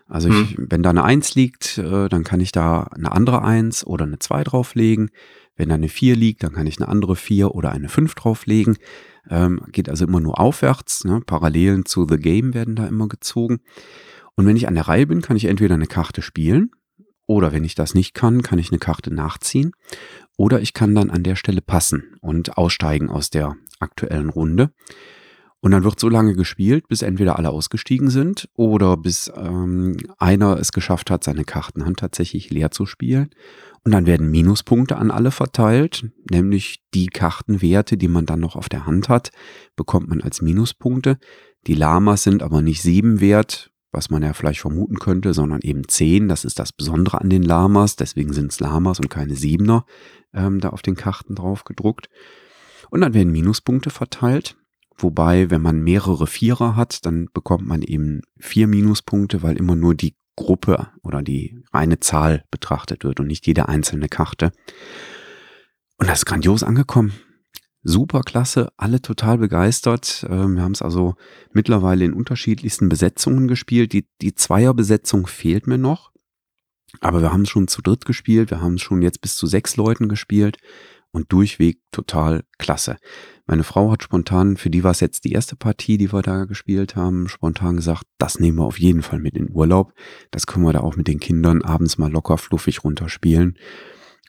Also 0.09 0.29
ich, 0.29 0.57
hm. 0.57 0.67
wenn 0.71 0.83
da 0.83 0.91
eine 0.91 1.05
Eins 1.05 1.35
liegt, 1.35 1.79
äh, 1.79 2.09
dann 2.09 2.25
kann 2.25 2.41
ich 2.41 2.53
da 2.53 2.85
eine 2.85 3.13
andere 3.13 3.43
Eins 3.43 3.85
oder 3.87 4.05
eine 4.05 4.19
Zwei 4.19 4.45
drauflegen. 4.45 5.11
Wenn 5.57 5.69
da 5.71 5.75
eine 5.75 5.89
Vier 5.89 6.15
liegt, 6.15 6.43
dann 6.43 6.53
kann 6.53 6.67
ich 6.67 6.79
eine 6.79 6.89
andere 6.89 7.17
Vier 7.17 7.55
oder 7.55 7.73
eine 7.73 7.89
Fünf 7.89 8.15
drauflegen. 8.15 8.77
Ähm, 9.31 9.61
geht 9.73 9.89
also 9.89 10.05
immer 10.05 10.21
nur 10.21 10.39
aufwärts. 10.39 11.05
Ne? 11.05 11.21
Parallelen 11.25 11.85
zu 11.85 12.07
The 12.09 12.17
Game 12.17 12.55
werden 12.55 12.77
da 12.77 12.87
immer 12.87 13.09
gezogen. 13.09 13.61
Und 14.35 14.47
wenn 14.47 14.57
ich 14.57 14.69
an 14.69 14.75
der 14.75 14.89
Reihe 14.89 15.07
bin, 15.07 15.23
kann 15.23 15.37
ich 15.37 15.47
entweder 15.47 15.75
eine 15.75 15.87
Karte 15.87 16.23
spielen 16.23 16.71
oder 17.27 17.53
wenn 17.53 17.65
ich 17.65 17.75
das 17.75 17.95
nicht 17.95 18.15
kann, 18.15 18.43
kann 18.43 18.59
ich 18.59 18.71
eine 18.71 18.79
Karte 18.79 19.13
nachziehen 19.13 19.73
oder 20.37 20.61
ich 20.61 20.75
kann 20.75 20.95
dann 20.95 21.11
an 21.11 21.23
der 21.23 21.37
Stelle 21.37 21.63
passen 21.63 22.17
und 22.21 22.57
aussteigen 22.57 23.11
aus 23.11 23.31
der 23.31 23.57
aktuellen 23.81 24.29
Runde. 24.29 24.71
Und 25.61 25.73
dann 25.73 25.85
wird 25.85 25.99
so 25.99 26.09
lange 26.09 26.35
gespielt, 26.35 26.87
bis 26.87 27.03
entweder 27.03 27.39
alle 27.39 27.51
ausgestiegen 27.51 28.11
sind 28.11 28.49
oder 28.55 28.97
bis 28.97 29.33
ähm, 29.35 29.97
einer 30.19 30.59
es 30.59 30.71
geschafft 30.71 31.11
hat, 31.11 31.25
seine 31.25 31.45
Kartenhand 31.45 31.99
tatsächlich 31.99 32.51
leer 32.51 32.71
zu 32.71 32.87
spielen. 32.87 33.31
Und 33.87 33.93
dann 33.93 34.07
werden 34.07 34.33
Minuspunkte 34.33 34.97
an 34.97 35.13
alle 35.13 35.31
verteilt, 35.31 36.11
nämlich 36.29 36.83
die 36.93 37.07
Kartenwerte, 37.07 37.97
die 37.97 38.09
man 38.09 38.27
dann 38.27 38.41
noch 38.41 38.57
auf 38.57 38.69
der 38.69 38.85
Hand 38.85 39.09
hat, 39.09 39.31
bekommt 39.77 40.09
man 40.09 40.23
als 40.23 40.43
Minuspunkte. 40.43 41.19
Die 41.69 41.75
Lamas 41.75 42.25
sind 42.25 42.43
aber 42.43 42.63
nicht 42.63 42.83
sieben 42.83 43.21
wert, 43.21 43.71
was 43.93 44.11
man 44.11 44.25
ja 44.25 44.33
vielleicht 44.33 44.59
vermuten 44.59 44.99
könnte, 44.99 45.33
sondern 45.35 45.61
eben 45.61 45.87
zehn. 45.87 46.27
Das 46.27 46.45
ist 46.45 46.59
das 46.59 46.73
Besondere 46.73 47.21
an 47.21 47.31
den 47.31 47.45
Lamas. 47.45 47.95
Deswegen 47.95 48.33
sind 48.33 48.51
es 48.51 48.59
Lamas 48.59 48.99
und 48.99 49.09
keine 49.09 49.37
Siebener 49.37 49.87
ähm, 50.35 50.59
da 50.59 50.71
auf 50.71 50.83
den 50.83 50.97
Karten 50.97 51.37
drauf 51.37 51.63
gedruckt. 51.63 52.09
Und 52.91 53.03
dann 53.03 53.15
werden 53.15 53.31
Minuspunkte 53.31 53.91
verteilt. 53.91 54.57
Wobei, 54.97 55.49
wenn 55.49 55.63
man 55.63 55.81
mehrere 55.81 56.27
Vierer 56.27 56.75
hat, 56.75 57.07
dann 57.07 57.29
bekommt 57.33 57.69
man 57.69 57.83
eben 57.83 58.23
vier 58.37 58.67
Minuspunkte, 58.67 59.45
weil 59.45 59.57
immer 59.57 59.77
nur 59.77 59.95
die 59.95 60.17
Gruppe 60.37 60.89
oder 61.03 61.23
die 61.23 61.63
reine 61.73 61.99
Zahl 62.01 62.45
betrachtet 62.51 63.05
wird 63.05 63.21
und 63.21 63.27
nicht 63.27 63.47
jede 63.47 63.69
einzelne 63.69 64.09
Karte. 64.09 64.53
Und 65.99 66.09
das 66.09 66.21
ist 66.21 66.27
grandios 66.27 66.63
angekommen. 66.63 67.13
Super 67.83 68.23
klasse, 68.23 68.73
alle 68.77 69.01
total 69.01 69.39
begeistert. 69.39 70.27
Ähm, 70.29 70.57
wir 70.57 70.63
haben 70.63 70.73
es 70.73 70.83
also 70.83 71.15
mittlerweile 71.53 72.05
in 72.05 72.13
unterschiedlichsten 72.13 72.89
Besetzungen 72.89 73.49
gespielt. 73.49 73.93
Die, 73.93 74.09
die 74.21 74.35
Zweierbesetzung 74.35 75.27
fehlt 75.27 75.67
mir 75.67 75.79
noch. 75.79 76.13
Aber 77.01 77.23
wir 77.23 77.33
haben 77.33 77.43
es 77.43 77.51
schon 77.51 77.69
zu 77.69 77.83
dritt 77.83 78.05
gespielt. 78.05 78.51
Wir 78.51 78.61
haben 78.61 78.75
es 78.75 78.83
schon 78.83 79.03
jetzt 79.03 79.21
bis 79.21 79.37
zu 79.37 79.47
sechs 79.47 79.77
Leuten 79.77 80.09
gespielt 80.09 80.59
und 81.17 81.33
durchweg 81.33 81.79
total 81.93 82.45
klasse. 82.59 82.99
Meine 83.47 83.65
Frau 83.65 83.91
hat 83.91 84.03
spontan, 84.03 84.59
für 84.59 84.69
die 84.69 84.85
war 84.85 84.91
es 84.91 85.01
jetzt 85.01 85.25
die 85.25 85.33
erste 85.33 85.57
Partie, 85.57 85.97
die 85.97 86.13
wir 86.13 86.21
da 86.21 86.45
gespielt 86.45 86.95
haben, 86.95 87.27
spontan 87.27 87.77
gesagt, 87.77 88.03
das 88.19 88.39
nehmen 88.39 88.59
wir 88.59 88.67
auf 88.67 88.79
jeden 88.79 89.01
Fall 89.01 89.19
mit 89.19 89.35
in 89.35 89.51
Urlaub. 89.51 89.95
Das 90.31 90.47
können 90.47 90.67
wir 90.67 90.75
da 90.75 90.81
auch 90.81 90.97
mit 90.97 91.09
den 91.09 91.19
Kindern 91.19 91.63
abends 91.63 91.97
mal 91.97 92.13
locker 92.13 92.37
fluffig 92.37 92.85
runterspielen. 92.85 93.57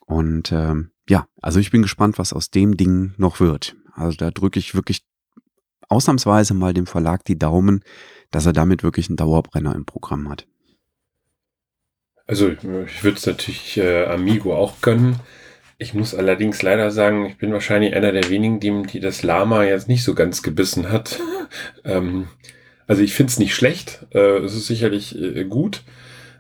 Und 0.06 0.54
ähm, 0.54 0.92
ja, 1.10 1.28
also 1.42 1.60
ich 1.60 1.72
bin 1.72 1.82
gespannt, 1.82 2.20
was 2.20 2.32
aus 2.32 2.52
dem 2.52 2.78
Ding 2.78 3.14
noch 3.18 3.42
wird. 3.42 3.76
Also 3.92 4.16
da 4.16 4.32
drücke 4.32 4.58
ich 4.58 4.74
wirklich 4.74 5.06
ausnahmsweise 5.90 6.54
mal 6.54 6.74
dem 6.74 6.88
Verlag 6.88 7.26
die 7.26 7.38
Daumen, 7.38 7.84
dass 8.32 8.46
er 8.46 8.54
damit 8.54 8.82
wirklich 8.82 9.10
einen 9.10 9.18
Dauerbrenner 9.18 9.76
im 9.76 9.86
Programm 9.86 10.30
hat. 10.30 10.48
Also 12.26 12.48
ich 12.48 12.64
würde 12.64 13.18
es 13.18 13.26
natürlich 13.26 13.76
äh, 13.76 14.06
Amigo 14.06 14.56
auch 14.56 14.80
gönnen. 14.80 15.20
Ich 15.80 15.94
muss 15.94 16.16
allerdings 16.16 16.64
leider 16.64 16.90
sagen, 16.90 17.28
ich 17.28 17.38
bin 17.38 17.54
wahrscheinlich 17.54 17.96
einer 17.96 18.12
der 18.12 18.30
wenigen, 18.30 18.60
die, 18.60 18.82
die 18.84 19.00
das 19.00 19.22
Lama 19.22 19.64
jetzt 19.64 19.88
nicht 19.88 20.04
so 20.04 20.16
ganz 20.16 20.42
gebissen 20.42 20.92
hat. 20.92 21.20
ähm, 21.86 22.28
also 22.88 23.04
ich 23.04 23.14
finde 23.14 23.32
es 23.32 23.38
nicht 23.38 23.54
schlecht, 23.54 24.06
äh, 24.14 24.38
es 24.40 24.56
ist 24.56 24.68
sicherlich 24.68 25.16
äh, 25.22 25.44
gut, 25.44 25.84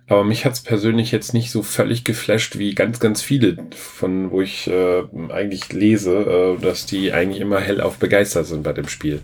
aber 0.07 0.23
mich 0.23 0.45
hat 0.45 0.53
es 0.53 0.61
persönlich 0.61 1.11
jetzt 1.11 1.33
nicht 1.33 1.51
so 1.51 1.61
völlig 1.61 2.03
geflasht 2.03 2.57
wie 2.57 2.73
ganz, 2.73 2.99
ganz 2.99 3.21
viele, 3.21 3.57
von 3.75 4.31
wo 4.31 4.41
ich 4.41 4.67
äh, 4.67 5.03
eigentlich 5.29 5.71
lese, 5.71 6.57
äh, 6.57 6.61
dass 6.61 6.85
die 6.87 7.13
eigentlich 7.13 7.41
immer 7.41 7.59
hellauf 7.59 7.97
begeistert 7.97 8.47
sind 8.47 8.63
bei 8.63 8.73
dem 8.73 8.87
Spiel. 8.87 9.21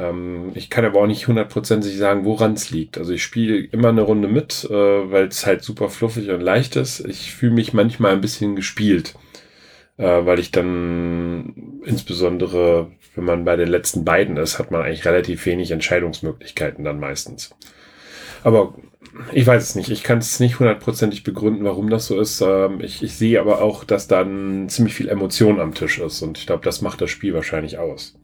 Ähm, 0.00 0.52
ich 0.54 0.70
kann 0.70 0.84
aber 0.84 1.00
auch 1.00 1.06
nicht 1.06 1.28
hundertprozentig 1.28 1.96
sagen, 1.96 2.24
woran 2.24 2.54
es 2.54 2.70
liegt. 2.70 2.96
Also 2.96 3.12
ich 3.12 3.22
spiele 3.22 3.58
immer 3.58 3.90
eine 3.90 4.02
Runde 4.02 4.28
mit, 4.28 4.66
äh, 4.70 4.72
weil 5.10 5.26
es 5.26 5.46
halt 5.46 5.62
super 5.62 5.90
fluffig 5.90 6.30
und 6.30 6.40
leicht 6.40 6.76
ist. 6.76 7.00
Ich 7.00 7.32
fühle 7.32 7.52
mich 7.52 7.74
manchmal 7.74 8.12
ein 8.12 8.20
bisschen 8.20 8.56
gespielt, 8.56 9.14
äh, 9.98 10.04
weil 10.04 10.38
ich 10.38 10.52
dann 10.52 11.82
insbesondere, 11.84 12.90
wenn 13.14 13.24
man 13.24 13.44
bei 13.44 13.56
den 13.56 13.68
letzten 13.68 14.04
beiden 14.04 14.36
ist, 14.38 14.58
hat 14.58 14.70
man 14.70 14.82
eigentlich 14.82 15.04
relativ 15.04 15.44
wenig 15.46 15.70
Entscheidungsmöglichkeiten 15.70 16.84
dann 16.84 16.98
meistens. 17.00 17.54
Aber 18.42 18.74
ich 19.32 19.46
weiß 19.46 19.62
es 19.62 19.74
nicht. 19.74 19.90
Ich 19.90 20.02
kann 20.02 20.18
es 20.18 20.40
nicht 20.40 20.60
hundertprozentig 20.60 21.24
begründen, 21.24 21.64
warum 21.64 21.90
das 21.90 22.06
so 22.06 22.18
ist. 22.18 22.40
Ähm, 22.40 22.80
ich, 22.80 23.02
ich 23.02 23.16
sehe 23.16 23.40
aber 23.40 23.60
auch, 23.60 23.84
dass 23.84 24.08
dann 24.08 24.70
ziemlich 24.70 24.94
viel 24.94 25.08
Emotion 25.08 25.60
am 25.60 25.74
Tisch 25.74 25.98
ist. 25.98 26.22
Und 26.22 26.38
ich 26.38 26.46
glaube, 26.46 26.64
das 26.64 26.80
macht 26.80 27.02
das 27.02 27.10
Spiel 27.10 27.34
wahrscheinlich 27.34 27.76
aus. 27.78 28.18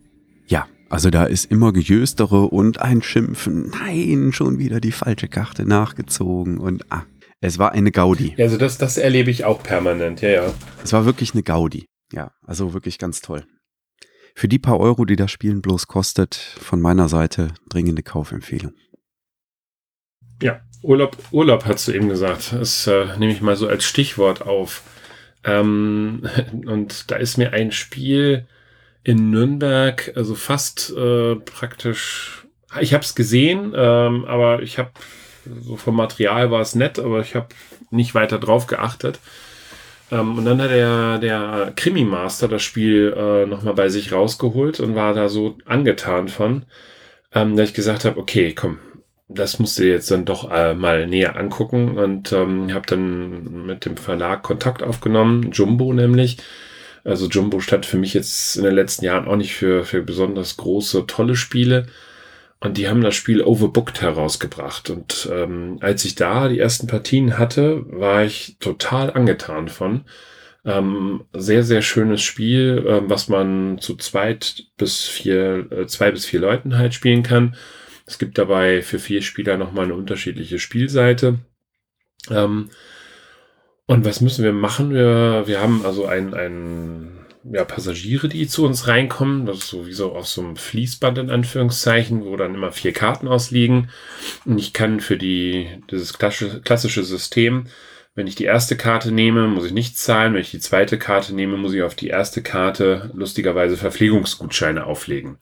Ja, 0.46 0.66
also 0.88 1.10
da 1.10 1.24
ist 1.24 1.50
immer 1.50 1.72
Gejöstere 1.72 2.46
und 2.46 2.80
ein 2.80 3.02
Schimpfen. 3.02 3.70
Nein, 3.70 4.32
schon 4.32 4.58
wieder 4.58 4.80
die 4.80 4.92
falsche 4.92 5.28
Karte 5.28 5.64
nachgezogen 5.64 6.58
und 6.58 6.84
ah, 6.90 7.04
es 7.40 7.58
war 7.58 7.72
eine 7.72 7.90
Gaudi. 7.90 8.34
Ja, 8.36 8.44
also 8.44 8.56
das, 8.56 8.78
das 8.78 8.96
erlebe 8.96 9.30
ich 9.30 9.44
auch 9.44 9.62
permanent, 9.62 10.20
ja, 10.22 10.28
ja. 10.28 10.54
Es 10.82 10.92
war 10.92 11.04
wirklich 11.04 11.34
eine 11.34 11.42
Gaudi. 11.42 11.86
Ja, 12.12 12.32
also 12.46 12.72
wirklich 12.72 12.98
ganz 12.98 13.20
toll. 13.20 13.44
Für 14.34 14.48
die 14.48 14.58
paar 14.58 14.78
Euro, 14.78 15.04
die 15.04 15.16
das 15.16 15.30
Spielen 15.30 15.62
bloß 15.62 15.86
kostet, 15.86 16.34
von 16.34 16.80
meiner 16.80 17.08
Seite 17.08 17.48
dringende 17.68 18.02
Kaufempfehlung. 18.02 18.74
Ja, 20.42 20.60
Urlaub, 20.82 21.16
Urlaub 21.32 21.64
hast 21.64 21.88
du 21.88 21.92
eben 21.92 22.08
gesagt. 22.08 22.52
Das 22.52 22.86
äh, 22.86 23.06
nehme 23.18 23.32
ich 23.32 23.40
mal 23.40 23.56
so 23.56 23.66
als 23.66 23.84
Stichwort 23.84 24.42
auf. 24.42 24.82
Ähm, 25.42 26.28
und 26.66 27.10
da 27.10 27.16
ist 27.16 27.38
mir 27.38 27.52
ein 27.52 27.72
Spiel 27.72 28.46
in 29.06 29.30
Nürnberg, 29.30 30.12
also 30.16 30.34
fast 30.34 30.92
äh, 30.96 31.36
praktisch. 31.36 32.44
Ich 32.80 32.92
habe 32.92 33.04
es 33.04 33.14
gesehen, 33.14 33.72
ähm, 33.76 34.24
aber 34.24 34.62
ich 34.62 34.78
habe 34.78 34.90
so 35.60 35.76
vom 35.76 35.94
Material 35.94 36.50
war 36.50 36.60
es 36.60 36.74
nett, 36.74 36.98
aber 36.98 37.20
ich 37.20 37.36
habe 37.36 37.46
nicht 37.92 38.16
weiter 38.16 38.40
drauf 38.40 38.66
geachtet. 38.66 39.20
Ähm, 40.10 40.36
und 40.36 40.44
dann 40.44 40.60
hat 40.60 40.72
der, 40.72 41.18
der 41.18 41.72
Krimi-Master 41.76 42.48
das 42.48 42.64
Spiel 42.64 43.14
äh, 43.16 43.46
nochmal 43.46 43.74
bei 43.74 43.88
sich 43.90 44.10
rausgeholt 44.10 44.80
und 44.80 44.96
war 44.96 45.14
da 45.14 45.28
so 45.28 45.56
angetan 45.66 46.26
von, 46.26 46.64
ähm, 47.32 47.56
dass 47.56 47.68
ich 47.68 47.74
gesagt 47.76 48.04
habe, 48.04 48.18
okay, 48.18 48.54
komm, 48.54 48.78
das 49.28 49.60
musst 49.60 49.78
du 49.78 49.84
jetzt 49.84 50.10
dann 50.10 50.24
doch 50.24 50.50
äh, 50.50 50.74
mal 50.74 51.06
näher 51.06 51.36
angucken 51.36 51.96
und 51.96 52.32
ähm, 52.32 52.74
habe 52.74 52.86
dann 52.88 53.66
mit 53.66 53.84
dem 53.84 53.96
Verlag 53.96 54.42
Kontakt 54.42 54.82
aufgenommen, 54.82 55.52
Jumbo 55.52 55.92
nämlich. 55.92 56.38
Also 57.06 57.28
Jumbo 57.28 57.60
stand 57.60 57.86
für 57.86 57.98
mich 57.98 58.14
jetzt 58.14 58.56
in 58.56 58.64
den 58.64 58.74
letzten 58.74 59.04
Jahren 59.04 59.28
auch 59.28 59.36
nicht 59.36 59.54
für, 59.54 59.84
für 59.84 60.02
besonders 60.02 60.56
große, 60.56 61.06
tolle 61.06 61.36
Spiele. 61.36 61.86
Und 62.58 62.78
die 62.78 62.88
haben 62.88 63.00
das 63.00 63.14
Spiel 63.14 63.42
Overbooked 63.42 64.00
herausgebracht. 64.00 64.90
Und 64.90 65.28
ähm, 65.32 65.78
als 65.80 66.04
ich 66.04 66.16
da 66.16 66.48
die 66.48 66.58
ersten 66.58 66.88
Partien 66.88 67.38
hatte, 67.38 67.84
war 67.86 68.24
ich 68.24 68.56
total 68.58 69.12
angetan 69.12 69.68
von. 69.68 70.04
Ähm, 70.64 71.24
sehr, 71.32 71.62
sehr 71.62 71.80
schönes 71.80 72.22
Spiel, 72.22 72.84
ähm, 72.88 73.04
was 73.08 73.28
man 73.28 73.78
zu 73.78 73.94
zweit 73.96 74.64
bis 74.76 75.04
vier, 75.04 75.70
äh, 75.70 75.86
zwei 75.86 76.10
bis 76.10 76.26
vier 76.26 76.40
Leuten 76.40 76.76
halt 76.76 76.92
spielen 76.92 77.22
kann. 77.22 77.54
Es 78.04 78.18
gibt 78.18 78.36
dabei 78.36 78.82
für 78.82 78.98
vier 78.98 79.22
Spieler 79.22 79.58
nochmal 79.58 79.84
eine 79.84 79.94
unterschiedliche 79.94 80.58
Spielseite. 80.58 81.38
Ähm, 82.30 82.70
und 83.86 84.04
was 84.04 84.20
müssen 84.20 84.44
wir 84.44 84.52
machen? 84.52 84.90
Wir, 84.92 85.44
wir 85.46 85.60
haben 85.60 85.84
also 85.84 86.06
ein, 86.06 86.34
ein 86.34 87.26
ja, 87.52 87.64
Passagiere, 87.64 88.28
die 88.28 88.48
zu 88.48 88.64
uns 88.64 88.88
reinkommen. 88.88 89.46
Das 89.46 89.58
ist 89.58 89.68
sowieso 89.68 90.12
auf 90.12 90.26
so 90.26 90.42
einem 90.42 90.56
Fließband 90.56 91.18
in 91.18 91.30
Anführungszeichen, 91.30 92.24
wo 92.24 92.36
dann 92.36 92.54
immer 92.54 92.72
vier 92.72 92.92
Karten 92.92 93.28
ausliegen. 93.28 93.90
Und 94.44 94.58
ich 94.58 94.72
kann 94.72 95.00
für 95.00 95.16
die, 95.16 95.68
dieses 95.90 96.18
klassische, 96.18 97.04
System, 97.04 97.66
wenn 98.14 98.26
ich 98.26 98.34
die 98.34 98.44
erste 98.44 98.76
Karte 98.76 99.12
nehme, 99.12 99.46
muss 99.46 99.66
ich 99.66 99.72
nichts 99.72 100.02
zahlen. 100.02 100.34
Wenn 100.34 100.40
ich 100.40 100.50
die 100.50 100.58
zweite 100.58 100.98
Karte 100.98 101.34
nehme, 101.34 101.56
muss 101.56 101.74
ich 101.74 101.82
auf 101.82 101.94
die 101.94 102.08
erste 102.08 102.42
Karte 102.42 103.10
lustigerweise 103.14 103.76
Verpflegungsgutscheine 103.76 104.84
auflegen. 104.84 105.38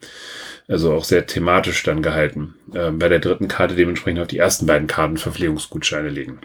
Also 0.66 0.92
auch 0.92 1.04
sehr 1.04 1.26
thematisch 1.26 1.82
dann 1.84 2.02
gehalten. 2.02 2.54
Äh, 2.74 2.90
bei 2.90 3.08
der 3.08 3.20
dritten 3.20 3.48
Karte 3.48 3.74
dementsprechend 3.76 4.20
auf 4.20 4.26
die 4.26 4.38
ersten 4.38 4.66
beiden 4.66 4.88
Karten 4.88 5.18
Verpflegungsgutscheine 5.18 6.08
legen. 6.08 6.40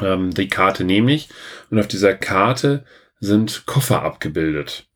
Ähm, 0.00 0.32
die 0.32 0.48
Karte 0.48 0.84
nehme 0.84 1.12
ich 1.12 1.28
und 1.70 1.78
auf 1.78 1.88
dieser 1.88 2.14
Karte 2.14 2.84
sind 3.20 3.66
Koffer 3.66 4.02
abgebildet. 4.02 4.86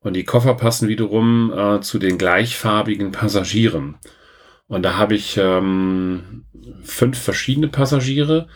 Und 0.00 0.14
die 0.14 0.24
Koffer 0.24 0.54
passen 0.54 0.88
wiederum 0.88 1.52
äh, 1.52 1.80
zu 1.80 1.98
den 1.98 2.18
gleichfarbigen 2.18 3.10
Passagieren. 3.10 3.96
Und 4.68 4.82
da 4.82 4.96
habe 4.96 5.14
ich 5.14 5.36
ähm, 5.38 6.44
fünf 6.82 7.18
verschiedene 7.18 7.68
Passagiere, 7.68 8.48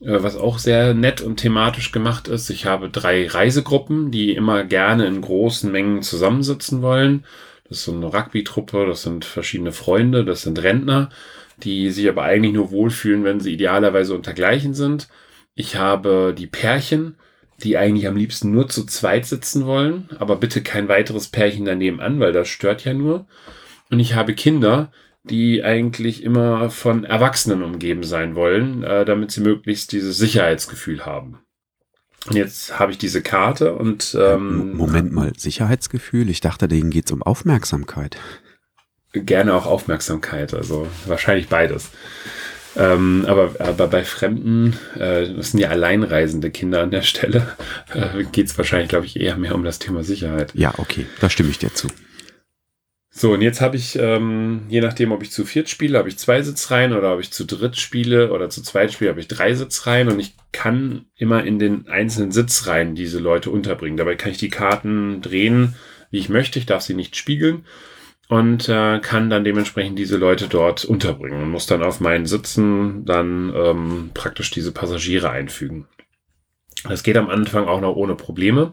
äh, 0.00 0.22
was 0.22 0.36
auch 0.36 0.58
sehr 0.58 0.92
nett 0.94 1.20
und 1.20 1.36
thematisch 1.36 1.92
gemacht 1.92 2.28
ist. 2.28 2.50
Ich 2.50 2.66
habe 2.66 2.90
drei 2.90 3.26
Reisegruppen, 3.26 4.10
die 4.10 4.34
immer 4.34 4.64
gerne 4.64 5.06
in 5.06 5.22
großen 5.22 5.72
Mengen 5.72 6.02
zusammensitzen 6.02 6.82
wollen. 6.82 7.24
Das 7.68 7.78
ist 7.78 7.84
so 7.84 7.92
eine 7.92 8.12
Rugby-Truppe, 8.12 8.86
das 8.86 9.02
sind 9.02 9.24
verschiedene 9.24 9.72
Freunde, 9.72 10.24
das 10.26 10.42
sind 10.42 10.62
Rentner, 10.62 11.08
die 11.58 11.90
sich 11.90 12.08
aber 12.08 12.22
eigentlich 12.22 12.54
nur 12.54 12.70
wohlfühlen, 12.70 13.24
wenn 13.24 13.40
sie 13.40 13.52
idealerweise 13.52 14.14
untergleichen 14.14 14.74
sind. 14.74 15.08
Ich 15.54 15.76
habe 15.76 16.34
die 16.36 16.46
Pärchen, 16.46 17.16
die 17.62 17.76
eigentlich 17.76 18.06
am 18.08 18.16
liebsten 18.16 18.50
nur 18.50 18.68
zu 18.68 18.84
zweit 18.86 19.26
sitzen 19.26 19.66
wollen, 19.66 20.08
aber 20.18 20.36
bitte 20.36 20.62
kein 20.62 20.88
weiteres 20.88 21.28
Pärchen 21.28 21.64
daneben 21.64 22.00
an, 22.00 22.20
weil 22.20 22.32
das 22.32 22.48
stört 22.48 22.84
ja 22.84 22.94
nur. 22.94 23.26
Und 23.90 24.00
ich 24.00 24.14
habe 24.14 24.34
Kinder, 24.34 24.90
die 25.24 25.62
eigentlich 25.62 26.22
immer 26.24 26.70
von 26.70 27.04
Erwachsenen 27.04 27.62
umgeben 27.62 28.02
sein 28.02 28.34
wollen, 28.34 28.82
äh, 28.82 29.04
damit 29.04 29.30
sie 29.30 29.40
möglichst 29.40 29.92
dieses 29.92 30.18
Sicherheitsgefühl 30.18 31.06
haben. 31.06 31.38
Und 32.26 32.36
jetzt 32.36 32.78
habe 32.78 32.92
ich 32.92 32.98
diese 32.98 33.22
Karte 33.22 33.74
und 33.74 34.16
ähm, 34.18 34.76
Moment 34.76 35.12
mal, 35.12 35.32
Sicherheitsgefühl? 35.36 36.28
Ich 36.30 36.40
dachte, 36.40 36.68
denen 36.68 36.90
geht 36.90 37.06
es 37.06 37.12
um 37.12 37.22
Aufmerksamkeit. 37.22 38.16
Gerne 39.12 39.54
auch 39.54 39.66
Aufmerksamkeit, 39.66 40.54
also 40.54 40.88
wahrscheinlich 41.06 41.48
beides. 41.48 41.90
Ähm, 42.76 43.24
aber, 43.28 43.54
aber 43.58 43.86
bei 43.88 44.04
Fremden, 44.04 44.78
äh, 44.94 45.28
das 45.34 45.50
sind 45.50 45.60
ja 45.60 45.68
alleinreisende 45.68 46.50
Kinder 46.50 46.80
an 46.80 46.90
der 46.90 47.02
Stelle, 47.02 47.54
äh, 47.94 48.24
geht 48.24 48.46
es 48.46 48.56
wahrscheinlich, 48.56 48.88
glaube 48.88 49.06
ich, 49.06 49.20
eher 49.20 49.36
mehr 49.36 49.54
um 49.54 49.64
das 49.64 49.78
Thema 49.78 50.02
Sicherheit. 50.02 50.52
Ja, 50.54 50.72
okay, 50.78 51.06
da 51.20 51.28
stimme 51.28 51.50
ich 51.50 51.58
dir 51.58 51.74
zu. 51.74 51.88
So, 53.14 53.34
und 53.34 53.42
jetzt 53.42 53.60
habe 53.60 53.76
ich, 53.76 53.98
ähm, 53.98 54.62
je 54.70 54.80
nachdem, 54.80 55.12
ob 55.12 55.22
ich 55.22 55.30
zu 55.30 55.44
viert 55.44 55.68
spiele, 55.68 55.98
habe 55.98 56.08
ich 56.08 56.16
zwei 56.16 56.40
Sitzreihen 56.40 56.94
oder 56.94 57.12
ob 57.12 57.20
ich 57.20 57.30
zu 57.30 57.44
dritt 57.44 57.76
spiele 57.76 58.32
oder 58.32 58.48
zu 58.48 58.62
zweit 58.62 58.90
spiele, 58.90 59.10
habe 59.10 59.20
ich 59.20 59.28
drei 59.28 59.52
Sitzreihen 59.52 60.08
und 60.08 60.18
ich 60.18 60.34
kann 60.52 61.04
immer 61.14 61.44
in 61.44 61.58
den 61.58 61.88
einzelnen 61.88 62.32
Sitzreihen 62.32 62.94
diese 62.94 63.18
Leute 63.18 63.50
unterbringen. 63.50 63.98
Dabei 63.98 64.14
kann 64.14 64.32
ich 64.32 64.38
die 64.38 64.48
Karten 64.48 65.20
drehen, 65.20 65.74
wie 66.10 66.20
ich 66.20 66.30
möchte. 66.30 66.58
Ich 66.58 66.64
darf 66.64 66.80
sie 66.80 66.94
nicht 66.94 67.14
spiegeln 67.14 67.66
und 68.32 68.66
äh, 68.70 68.98
kann 69.00 69.28
dann 69.28 69.44
dementsprechend 69.44 69.98
diese 69.98 70.16
Leute 70.16 70.48
dort 70.48 70.86
unterbringen 70.86 71.42
und 71.42 71.50
muss 71.50 71.66
dann 71.66 71.82
auf 71.82 72.00
meinen 72.00 72.24
Sitzen 72.24 73.04
dann 73.04 73.52
ähm, 73.54 74.10
praktisch 74.14 74.50
diese 74.50 74.72
Passagiere 74.72 75.28
einfügen. 75.28 75.86
Das 76.88 77.02
geht 77.02 77.18
am 77.18 77.28
Anfang 77.28 77.68
auch 77.68 77.82
noch 77.82 77.94
ohne 77.94 78.14
Probleme. 78.14 78.70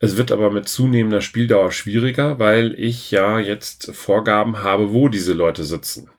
Es 0.00 0.16
wird 0.16 0.32
aber 0.32 0.50
mit 0.50 0.68
zunehmender 0.68 1.20
Spieldauer 1.20 1.70
schwieriger, 1.70 2.40
weil 2.40 2.74
ich 2.76 3.12
ja 3.12 3.38
jetzt 3.38 3.94
Vorgaben 3.94 4.58
habe, 4.64 4.92
wo 4.92 5.08
diese 5.08 5.32
Leute 5.32 5.62
sitzen. 5.62 6.10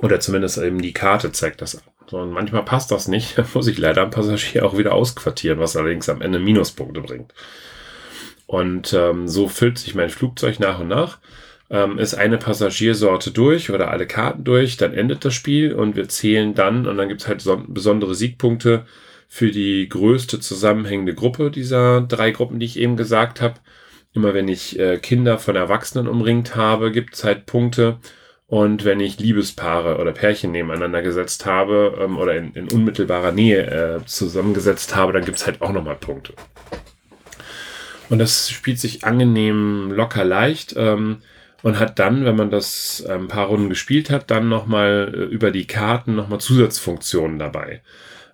Oder 0.00 0.20
zumindest 0.20 0.58
eben 0.58 0.82
die 0.82 0.92
Karte 0.92 1.32
zeigt 1.32 1.62
das 1.62 1.74
ab. 1.74 1.84
So, 2.06 2.18
und 2.18 2.32
manchmal 2.32 2.66
passt 2.66 2.90
das 2.90 3.08
nicht, 3.08 3.38
dann 3.38 3.46
muss 3.54 3.66
ich 3.66 3.78
leider 3.78 4.02
einen 4.02 4.10
Passagier 4.10 4.66
auch 4.66 4.76
wieder 4.76 4.92
ausquartieren, 4.92 5.58
was 5.58 5.74
allerdings 5.74 6.10
am 6.10 6.20
Ende 6.20 6.38
Minuspunkte 6.38 7.00
bringt. 7.00 7.32
Und 8.46 8.92
ähm, 8.92 9.26
so 9.28 9.48
füllt 9.48 9.78
sich 9.78 9.94
mein 9.94 10.10
Flugzeug 10.10 10.60
nach 10.60 10.80
und 10.80 10.88
nach. 10.88 11.18
Ähm, 11.70 11.98
ist 11.98 12.14
eine 12.14 12.38
Passagiersorte 12.38 13.30
durch 13.30 13.70
oder 13.70 13.90
alle 13.90 14.06
Karten 14.06 14.44
durch, 14.44 14.76
dann 14.76 14.92
endet 14.92 15.24
das 15.24 15.34
Spiel 15.34 15.72
und 15.72 15.96
wir 15.96 16.08
zählen 16.08 16.54
dann 16.54 16.86
und 16.86 16.98
dann 16.98 17.08
gibt's 17.08 17.26
halt 17.26 17.40
so 17.40 17.60
besondere 17.66 18.14
Siegpunkte 18.14 18.84
für 19.28 19.50
die 19.50 19.88
größte 19.88 20.40
zusammenhängende 20.40 21.14
Gruppe 21.14 21.50
dieser 21.50 22.02
drei 22.02 22.30
Gruppen, 22.32 22.60
die 22.60 22.66
ich 22.66 22.78
eben 22.78 22.96
gesagt 22.96 23.40
habe. 23.40 23.54
Immer 24.12 24.34
wenn 24.34 24.46
ich 24.46 24.78
äh, 24.78 24.98
Kinder 24.98 25.38
von 25.38 25.56
Erwachsenen 25.56 26.06
umringt 26.06 26.54
habe, 26.54 26.92
gibt's 26.92 27.24
halt 27.24 27.46
Punkte. 27.46 27.98
Und 28.46 28.84
wenn 28.84 29.00
ich 29.00 29.18
Liebespaare 29.18 29.98
oder 29.98 30.12
Pärchen 30.12 30.52
nebeneinander 30.52 31.02
gesetzt 31.02 31.46
habe 31.46 31.98
ähm, 32.00 32.18
oder 32.18 32.36
in, 32.36 32.52
in 32.52 32.70
unmittelbarer 32.70 33.32
Nähe 33.32 34.00
äh, 34.02 34.04
zusammengesetzt 34.06 34.94
habe, 34.94 35.12
dann 35.12 35.24
gibt's 35.24 35.46
halt 35.46 35.62
auch 35.62 35.72
nochmal 35.72 35.96
Punkte. 35.96 36.34
Und 38.14 38.20
das 38.20 38.48
spielt 38.48 38.78
sich 38.78 39.02
angenehm 39.02 39.90
locker 39.90 40.24
leicht 40.24 40.72
ähm, 40.78 41.16
und 41.64 41.80
hat 41.80 41.98
dann, 41.98 42.24
wenn 42.24 42.36
man 42.36 42.48
das 42.48 43.04
ein 43.08 43.26
paar 43.26 43.48
Runden 43.48 43.68
gespielt 43.68 44.08
hat, 44.08 44.30
dann 44.30 44.48
nochmal 44.48 45.12
äh, 45.12 45.18
über 45.34 45.50
die 45.50 45.66
Karten 45.66 46.14
nochmal 46.14 46.38
Zusatzfunktionen 46.38 47.40
dabei. 47.40 47.82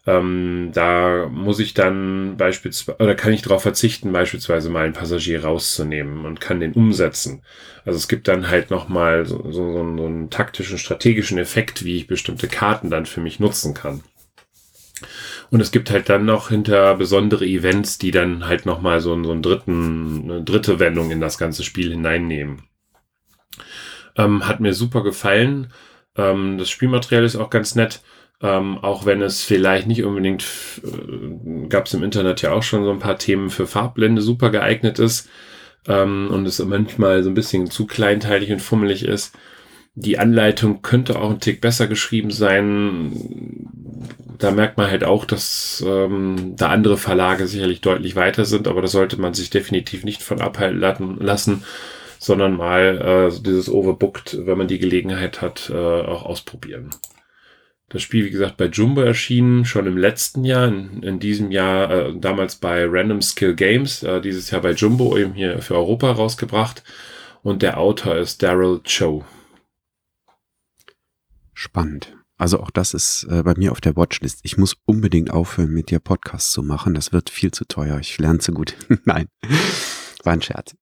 Ähm, 0.06 0.68
da 0.74 1.30
muss 1.30 1.60
ich 1.60 1.72
dann 1.72 2.36
beispielsweise, 2.36 2.98
oder 2.98 3.14
kann 3.14 3.32
ich 3.32 3.40
darauf 3.40 3.62
verzichten, 3.62 4.12
beispielsweise 4.12 4.68
mal 4.68 4.84
einen 4.84 4.92
Passagier 4.92 5.44
rauszunehmen 5.44 6.26
und 6.26 6.42
kann 6.42 6.60
den 6.60 6.74
umsetzen. 6.74 7.40
Also 7.86 7.96
es 7.96 8.06
gibt 8.06 8.28
dann 8.28 8.50
halt 8.50 8.70
nochmal 8.70 9.24
so, 9.24 9.50
so, 9.50 9.72
so 9.72 9.80
einen 9.80 10.28
taktischen, 10.28 10.76
strategischen 10.76 11.38
Effekt, 11.38 11.86
wie 11.86 11.96
ich 11.96 12.06
bestimmte 12.06 12.48
Karten 12.48 12.90
dann 12.90 13.06
für 13.06 13.22
mich 13.22 13.40
nutzen 13.40 13.72
kann. 13.72 14.02
Und 15.50 15.60
es 15.60 15.72
gibt 15.72 15.90
halt 15.90 16.08
dann 16.08 16.24
noch 16.24 16.48
hinter 16.48 16.94
besondere 16.94 17.44
Events, 17.44 17.98
die 17.98 18.12
dann 18.12 18.46
halt 18.46 18.66
nochmal 18.66 19.00
so, 19.00 19.20
so 19.22 19.32
einen 19.32 19.42
dritten, 19.42 20.22
eine 20.24 20.42
dritte 20.42 20.78
Wendung 20.78 21.10
in 21.10 21.20
das 21.20 21.38
ganze 21.38 21.64
Spiel 21.64 21.90
hineinnehmen. 21.90 22.62
Ähm, 24.16 24.46
hat 24.46 24.60
mir 24.60 24.74
super 24.74 25.02
gefallen. 25.02 25.72
Ähm, 26.16 26.56
das 26.56 26.70
Spielmaterial 26.70 27.24
ist 27.24 27.36
auch 27.36 27.50
ganz 27.50 27.74
nett. 27.74 28.02
Ähm, 28.42 28.78
auch 28.78 29.04
wenn 29.04 29.20
es 29.20 29.42
vielleicht 29.42 29.86
nicht 29.86 30.04
unbedingt, 30.04 30.44
äh, 30.82 31.66
gab 31.68 31.86
es 31.86 31.94
im 31.94 32.02
Internet 32.02 32.40
ja 32.42 32.52
auch 32.52 32.62
schon 32.62 32.84
so 32.84 32.90
ein 32.90 32.98
paar 32.98 33.18
Themen 33.18 33.50
für 33.50 33.66
Farbblende 33.66 34.22
super 34.22 34.50
geeignet 34.50 34.98
ist 34.98 35.28
ähm, 35.86 36.28
und 36.30 36.46
es 36.46 36.58
manchmal 36.60 37.22
so 37.22 37.28
ein 37.28 37.34
bisschen 37.34 37.70
zu 37.70 37.86
kleinteilig 37.86 38.50
und 38.50 38.60
fummelig 38.60 39.04
ist. 39.04 39.36
Die 39.94 40.18
Anleitung 40.18 40.82
könnte 40.82 41.18
auch 41.18 41.30
ein 41.30 41.40
Tick 41.40 41.60
besser 41.60 41.86
geschrieben 41.86 42.30
sein. 42.30 43.66
Da 44.38 44.50
merkt 44.50 44.78
man 44.78 44.90
halt 44.90 45.04
auch, 45.04 45.24
dass 45.24 45.84
ähm, 45.86 46.54
da 46.56 46.68
andere 46.68 46.96
Verlage 46.96 47.46
sicherlich 47.46 47.80
deutlich 47.80 48.16
weiter 48.16 48.44
sind, 48.44 48.68
aber 48.68 48.80
da 48.80 48.88
sollte 48.88 49.20
man 49.20 49.34
sich 49.34 49.50
definitiv 49.50 50.04
nicht 50.04 50.22
von 50.22 50.40
abhalten 50.40 51.18
lassen, 51.20 51.64
sondern 52.18 52.56
mal 52.56 53.30
äh, 53.32 53.42
dieses 53.42 53.68
Overbooked, 53.68 54.46
wenn 54.46 54.56
man 54.56 54.68
die 54.68 54.78
Gelegenheit 54.78 55.42
hat, 55.42 55.70
äh, 55.70 55.74
auch 55.74 56.24
ausprobieren. 56.24 56.90
Das 57.90 58.02
Spiel, 58.02 58.24
wie 58.24 58.30
gesagt, 58.30 58.56
bei 58.56 58.66
Jumbo 58.66 59.00
erschienen, 59.00 59.64
schon 59.64 59.86
im 59.86 59.98
letzten 59.98 60.44
Jahr, 60.44 60.68
in, 60.68 61.02
in 61.02 61.18
diesem 61.18 61.50
Jahr, 61.50 61.90
äh, 61.90 62.14
damals 62.16 62.54
bei 62.54 62.86
Random 62.88 63.20
Skill 63.20 63.56
Games, 63.56 64.04
äh, 64.04 64.20
dieses 64.20 64.50
Jahr 64.50 64.62
bei 64.62 64.72
Jumbo 64.72 65.18
eben 65.18 65.34
hier 65.34 65.60
für 65.60 65.74
Europa 65.74 66.12
rausgebracht. 66.12 66.84
Und 67.42 67.62
der 67.62 67.78
Autor 67.78 68.16
ist 68.16 68.42
Daryl 68.42 68.80
Cho. 68.84 69.24
Spannend. 71.60 72.16
Also 72.38 72.58
auch 72.58 72.70
das 72.70 72.94
ist 72.94 73.24
äh, 73.24 73.42
bei 73.42 73.52
mir 73.54 73.72
auf 73.72 73.82
der 73.82 73.94
Watchlist. 73.94 74.40
Ich 74.44 74.56
muss 74.56 74.78
unbedingt 74.86 75.30
aufhören, 75.30 75.72
mit 75.72 75.90
dir 75.90 75.98
Podcasts 75.98 76.52
zu 76.52 76.62
machen. 76.62 76.94
Das 76.94 77.12
wird 77.12 77.28
viel 77.28 77.50
zu 77.50 77.66
teuer. 77.66 77.98
Ich 78.00 78.16
lerne 78.16 78.38
zu 78.38 78.54
gut. 78.54 78.76
Nein. 79.04 79.26
War 80.24 80.32
ein 80.32 80.40
Scherz. 80.40 80.74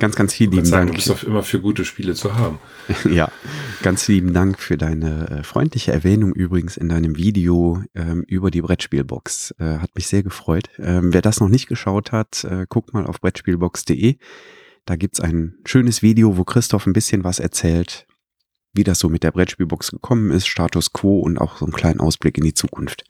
Ganz, 0.00 0.16
ganz 0.16 0.34
vielen 0.34 0.50
lieben 0.50 0.64
sagen, 0.64 0.88
Dank. 0.88 0.98
Du 0.98 1.08
bist 1.08 1.08
doch 1.08 1.22
immer 1.22 1.44
für 1.44 1.60
gute 1.60 1.84
Spiele 1.84 2.14
zu 2.14 2.34
haben. 2.34 2.58
ja, 3.08 3.30
ganz 3.84 4.08
lieben 4.08 4.34
Dank 4.34 4.58
für 4.58 4.76
deine 4.76 5.30
äh, 5.30 5.42
freundliche 5.44 5.92
Erwähnung 5.92 6.32
übrigens 6.32 6.76
in 6.76 6.88
deinem 6.88 7.16
Video 7.16 7.84
ähm, 7.94 8.24
über 8.26 8.50
die 8.50 8.62
Brettspielbox. 8.62 9.54
Äh, 9.60 9.78
hat 9.78 9.94
mich 9.94 10.08
sehr 10.08 10.24
gefreut. 10.24 10.68
Ähm, 10.78 11.14
wer 11.14 11.22
das 11.22 11.38
noch 11.38 11.48
nicht 11.48 11.68
geschaut 11.68 12.10
hat, 12.10 12.42
äh, 12.42 12.66
guckt 12.68 12.92
mal 12.92 13.06
auf 13.06 13.20
brettspielbox.de. 13.20 14.16
Da 14.84 14.96
gibt's 14.96 15.20
ein 15.20 15.54
schönes 15.64 16.02
Video, 16.02 16.36
wo 16.36 16.42
Christoph 16.42 16.88
ein 16.88 16.92
bisschen 16.92 17.22
was 17.22 17.38
erzählt, 17.38 18.08
wie 18.74 18.84
das 18.84 18.98
so 18.98 19.08
mit 19.08 19.22
der 19.22 19.32
Brettspielbox 19.32 19.92
gekommen 19.92 20.30
ist, 20.30 20.46
Status 20.46 20.92
quo 20.92 21.20
und 21.20 21.38
auch 21.38 21.56
so 21.56 21.64
einen 21.64 21.72
kleinen 21.72 22.00
Ausblick 22.00 22.38
in 22.38 22.44
die 22.44 22.54
Zukunft 22.54 23.04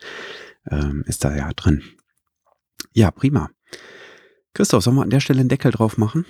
ähm, 0.71 1.05
ist 1.07 1.25
da 1.25 1.35
ja 1.35 1.51
drin. 1.55 1.83
Ja, 2.93 3.11
prima. 3.11 3.51
Christoph, 4.53 4.85
sollen 4.85 4.97
wir 4.97 5.03
an 5.03 5.11
der 5.11 5.21
Stelle 5.21 5.41
einen 5.41 5.49
Deckel 5.49 5.73
drauf 5.73 5.99
machen? 5.99 6.25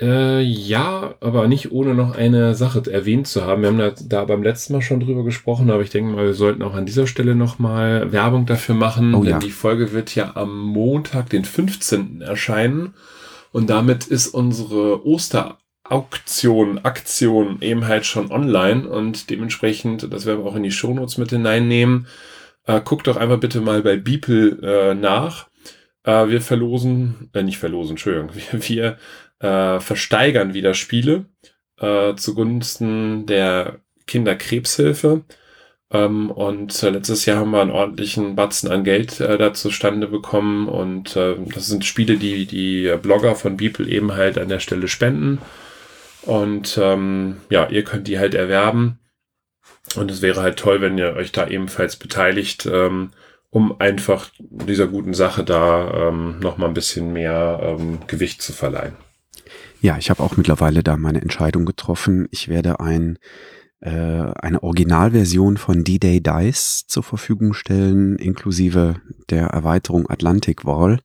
Äh, 0.00 0.42
ja, 0.42 1.14
aber 1.20 1.48
nicht 1.48 1.72
ohne 1.72 1.94
noch 1.94 2.14
eine 2.14 2.54
Sache 2.54 2.82
erwähnt 2.90 3.26
zu 3.26 3.44
haben. 3.44 3.62
Wir 3.62 3.68
haben 3.68 3.78
da, 3.78 3.90
da, 3.90 4.24
beim 4.24 4.42
letzten 4.42 4.74
Mal 4.74 4.82
schon 4.82 5.00
drüber 5.00 5.24
gesprochen, 5.24 5.70
aber 5.70 5.82
ich 5.82 5.90
denke 5.90 6.12
mal, 6.12 6.26
wir 6.26 6.34
sollten 6.34 6.62
auch 6.62 6.74
an 6.74 6.86
dieser 6.86 7.06
Stelle 7.06 7.34
nochmal 7.34 8.12
Werbung 8.12 8.46
dafür 8.46 8.76
machen, 8.76 9.14
oh, 9.14 9.22
denn 9.22 9.32
ja. 9.32 9.38
die 9.38 9.50
Folge 9.50 9.92
wird 9.92 10.14
ja 10.14 10.36
am 10.36 10.56
Montag, 10.60 11.30
den 11.30 11.44
15. 11.44 12.20
erscheinen. 12.20 12.94
Und 13.50 13.70
damit 13.70 14.06
ist 14.06 14.28
unsere 14.28 15.04
Osterauktion, 15.88 16.78
Aktion 16.84 17.62
eben 17.62 17.86
halt 17.86 18.04
schon 18.04 18.30
online 18.30 18.88
und 18.88 19.30
dementsprechend, 19.30 20.12
das 20.12 20.26
werden 20.26 20.44
wir 20.44 20.50
auch 20.50 20.56
in 20.56 20.62
die 20.62 20.70
Shownotes 20.70 21.16
mit 21.16 21.30
hineinnehmen. 21.30 22.06
Äh, 22.66 22.82
guckt 22.82 23.06
doch 23.06 23.16
einfach 23.16 23.40
bitte 23.40 23.60
mal 23.62 23.82
bei 23.82 23.96
Beeple 23.96 24.58
äh, 24.62 24.94
nach. 24.94 25.48
Äh, 26.04 26.28
wir 26.28 26.42
verlosen, 26.42 27.30
äh, 27.32 27.42
nicht 27.42 27.58
verlosen, 27.58 27.92
Entschuldigung, 27.92 28.30
wir, 28.68 28.68
wir 28.68 29.76
äh, 29.76 29.80
versteigern 29.80 30.52
wieder 30.52 30.74
Spiele 30.74 31.26
äh, 31.80 32.14
zugunsten 32.16 33.26
der 33.26 33.80
Kinderkrebshilfe. 34.06 35.24
Ähm, 35.90 36.30
und 36.30 36.82
äh, 36.82 36.90
letztes 36.90 37.24
Jahr 37.24 37.38
haben 37.38 37.50
wir 37.52 37.62
einen 37.62 37.70
ordentlichen 37.70 38.36
Batzen 38.36 38.70
an 38.70 38.84
Geld 38.84 39.20
äh, 39.20 39.38
da 39.38 39.54
zustande 39.54 40.06
bekommen. 40.08 40.68
Und 40.68 41.16
äh, 41.16 41.36
das 41.54 41.66
sind 41.68 41.86
Spiele, 41.86 42.18
die 42.18 42.46
die 42.46 42.94
Blogger 43.00 43.34
von 43.36 43.56
Beeple 43.56 43.88
eben 43.88 44.12
halt 44.12 44.36
an 44.36 44.48
der 44.48 44.60
Stelle 44.60 44.88
spenden. 44.88 45.38
Und 46.22 46.78
ähm, 46.82 47.38
ja, 47.50 47.68
ihr 47.68 47.84
könnt 47.84 48.08
die 48.08 48.18
halt 48.18 48.34
erwerben. 48.34 48.98
Und 49.96 50.10
es 50.10 50.22
wäre 50.22 50.42
halt 50.42 50.58
toll, 50.58 50.80
wenn 50.80 50.98
ihr 50.98 51.14
euch 51.14 51.32
da 51.32 51.46
ebenfalls 51.46 51.96
beteiligt, 51.96 52.66
ähm, 52.66 53.10
um 53.50 53.80
einfach 53.80 54.30
dieser 54.38 54.86
guten 54.86 55.14
Sache 55.14 55.44
da 55.44 56.08
ähm, 56.08 56.38
noch 56.40 56.58
mal 56.58 56.66
ein 56.66 56.74
bisschen 56.74 57.12
mehr 57.12 57.60
ähm, 57.62 58.00
Gewicht 58.06 58.42
zu 58.42 58.52
verleihen. 58.52 58.94
Ja, 59.80 59.96
ich 59.96 60.10
habe 60.10 60.22
auch 60.22 60.36
mittlerweile 60.36 60.82
da 60.82 60.96
meine 60.96 61.22
Entscheidung 61.22 61.64
getroffen. 61.64 62.28
Ich 62.30 62.48
werde 62.48 62.80
ein 62.80 63.18
äh, 63.80 63.90
eine 63.90 64.62
Originalversion 64.62 65.56
von 65.56 65.84
D-Day 65.84 66.20
Dice 66.20 66.86
zur 66.88 67.04
Verfügung 67.04 67.54
stellen, 67.54 68.16
inklusive 68.16 68.96
der 69.30 69.46
Erweiterung 69.46 70.10
Atlantic 70.10 70.64
Wall 70.64 70.98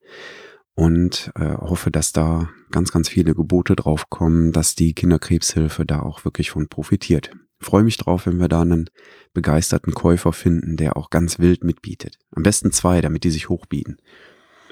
und 0.76 1.32
äh, 1.36 1.54
hoffe, 1.54 1.92
dass 1.92 2.14
da 2.14 2.50
ganz, 2.72 2.92
ganz 2.92 3.10
viele 3.10 3.36
Gebote 3.36 3.76
drauf 3.76 4.10
kommen, 4.10 4.52
dass 4.52 4.76
die 4.76 4.94
Kinderkrebshilfe 4.94 5.86
da 5.86 6.02
auch 6.02 6.26
wirklich 6.26 6.52
von 6.52 6.68
profitiert. 6.68 7.32
Freue 7.60 7.84
mich 7.84 7.98
drauf, 7.98 8.26
wenn 8.26 8.40
wir 8.40 8.50
da 8.50 8.62
einen 8.62 8.90
begeisterten 9.34 9.94
Käufer 9.94 10.34
finden, 10.34 10.76
der 10.76 10.98
auch 10.98 11.10
ganz 11.10 11.40
wild 11.40 11.64
mitbietet. 11.64 12.18
Am 12.36 12.44
besten 12.44 12.72
zwei, 12.72 13.02
damit 13.02 13.24
die 13.24 13.32
sich 13.32 13.50
hochbieten. 13.50 13.98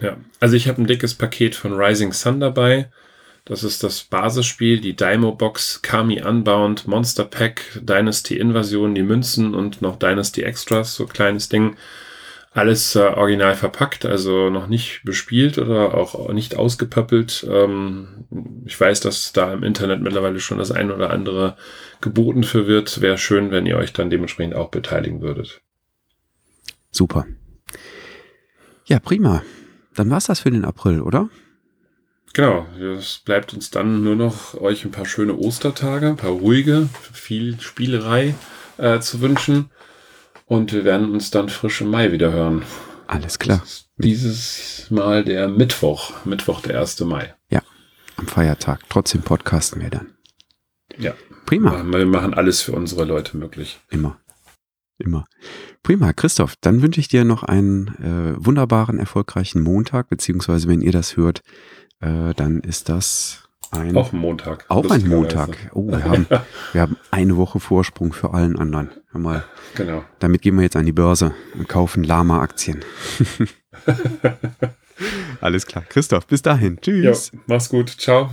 Ja, 0.02 0.18
also 0.40 0.56
ich 0.56 0.68
habe 0.68 0.82
ein 0.82 0.88
dickes 0.88 1.14
Paket 1.14 1.56
von 1.56 1.74
Rising 1.74 2.12
Sun 2.12 2.40
dabei. 2.40 2.92
Das 3.46 3.64
ist 3.64 3.84
das 3.84 4.04
Basisspiel, 4.04 4.82
die 4.82 4.96
Daimo 4.96 5.32
Box, 5.34 5.82
Kami 5.82 6.22
Unbound, 6.22 6.88
Monster 6.88 7.26
Pack, 7.26 7.80
Dynasty 7.82 8.38
Invasion, 8.38 8.94
die 8.94 9.04
Münzen 9.04 9.56
und 9.56 9.82
noch 9.82 9.98
Dynasty 9.98 10.44
Extras, 10.44 10.96
so 10.96 11.06
kleines 11.06 11.50
Ding. 11.50 11.76
Alles 12.54 12.96
äh, 12.96 13.00
original 13.00 13.56
verpackt, 13.56 14.06
also 14.06 14.50
noch 14.50 14.68
nicht 14.68 15.04
bespielt 15.06 15.58
oder 15.58 15.94
auch 15.94 16.32
nicht 16.34 16.58
ausgepöppelt. 16.58 17.48
Ähm, 17.50 18.26
ich 18.66 18.80
weiß, 18.80 19.00
dass 19.00 19.32
da 19.32 19.54
im 19.54 19.64
Internet 19.64 20.02
mittlerweile 20.02 20.42
schon 20.42 20.58
das 20.58 20.72
ein 20.72 20.92
oder 20.92 21.12
andere 21.12 21.56
geboten 22.02 22.44
für 22.44 22.68
wird. 22.68 23.00
Wäre 23.00 23.18
schön, 23.18 23.52
wenn 23.52 23.66
ihr 23.66 23.78
euch 23.78 23.94
dann 23.94 24.10
dementsprechend 24.10 24.56
auch 24.56 24.70
beteiligen 24.70 25.22
würdet. 25.22 25.62
Super. 26.92 27.26
Ja, 28.86 29.00
prima. 29.00 29.44
Dann 29.96 30.10
war's 30.10 30.26
das 30.26 30.42
für 30.42 30.52
den 30.52 30.66
April, 30.66 31.02
oder? 31.02 31.30
Genau, 32.34 32.66
es 32.80 33.20
bleibt 33.20 33.54
uns 33.54 33.72
dann 33.72 34.04
nur 34.04 34.16
noch 34.16 34.56
euch 34.56 34.86
ein 34.86 34.92
paar 34.92 35.06
schöne 35.06 35.36
Ostertage, 35.36 36.08
ein 36.08 36.18
paar 36.18 36.32
ruhige, 36.32 36.90
viel 37.14 37.60
Spielerei 37.60 38.36
äh, 38.78 39.00
zu 39.00 39.22
wünschen. 39.22 39.70
Und 40.52 40.74
wir 40.74 40.84
werden 40.84 41.12
uns 41.12 41.32
dann 41.32 41.48
frisch 41.48 41.80
im 41.80 41.92
Mai 41.92 42.12
wieder 42.12 42.34
hören. 42.34 42.64
Alles 43.08 43.40
klar. 43.40 43.64
Dieses 43.96 44.86
Mal 44.90 45.24
der 45.24 45.48
Mittwoch, 45.48 46.12
Mittwoch, 46.26 46.60
der 46.60 46.82
1. 46.82 47.00
Mai. 47.06 47.34
Ja, 47.50 47.62
am 48.18 48.28
Feiertag. 48.28 48.82
Trotzdem 48.90 49.22
podcasten 49.22 49.82
wir 49.82 49.90
dann. 49.90 50.08
Ja. 50.98 51.14
Prima. 51.46 51.82
Wir 51.86 52.06
machen 52.06 52.34
alles 52.34 52.62
für 52.62 52.74
unsere 52.74 53.06
Leute 53.06 53.38
möglich. 53.38 53.80
Immer. 53.90 54.20
Immer. 54.98 55.24
Prima, 55.84 56.12
Christoph. 56.12 56.56
Dann 56.60 56.82
wünsche 56.82 57.00
ich 57.00 57.08
dir 57.08 57.24
noch 57.24 57.44
einen 57.44 57.88
äh, 58.04 58.46
wunderbaren, 58.46 59.00
erfolgreichen 59.00 59.62
Montag, 59.62 60.10
beziehungsweise 60.10 60.68
wenn 60.68 60.82
ihr 60.82 60.92
das 60.92 61.16
hört, 61.16 61.44
äh, 62.02 62.34
dann 62.34 62.60
ist 62.60 62.90
das 62.90 63.48
ein. 63.72 63.96
Auch 63.96 64.14
ein 64.14 64.20
Montag. 64.20 64.66
Auch 64.68 64.90
ein 64.90 65.08
Montag. 65.08 65.58
Oh, 65.74 65.88
wir 65.88 66.04
haben, 66.04 66.28
wir 66.74 66.82
haben 66.82 66.98
eine 67.10 67.38
Woche 67.38 67.60
Vorsprung 67.60 68.14
für 68.14 68.34
allen 68.34 68.58
anderen. 68.58 68.92
Hör 69.12 69.22
mal. 69.22 69.44
Genau. 69.76 70.04
Damit 70.20 70.42
gehen 70.42 70.56
wir 70.56 70.64
jetzt 70.64 70.76
an 70.76 70.86
die 70.86 70.92
Börse 70.92 71.34
und 71.58 71.68
kaufen 71.68 72.04
Lama-Aktien. 72.04 72.84
Alles 75.42 75.66
klar. 75.66 75.84
Christoph, 75.88 76.28
bis 76.28 76.42
dahin. 76.42 76.80
Tschüss. 76.82 77.32
Jo, 77.34 77.40
mach's 77.48 77.70
gut. 77.70 77.90
Ciao. 77.90 78.30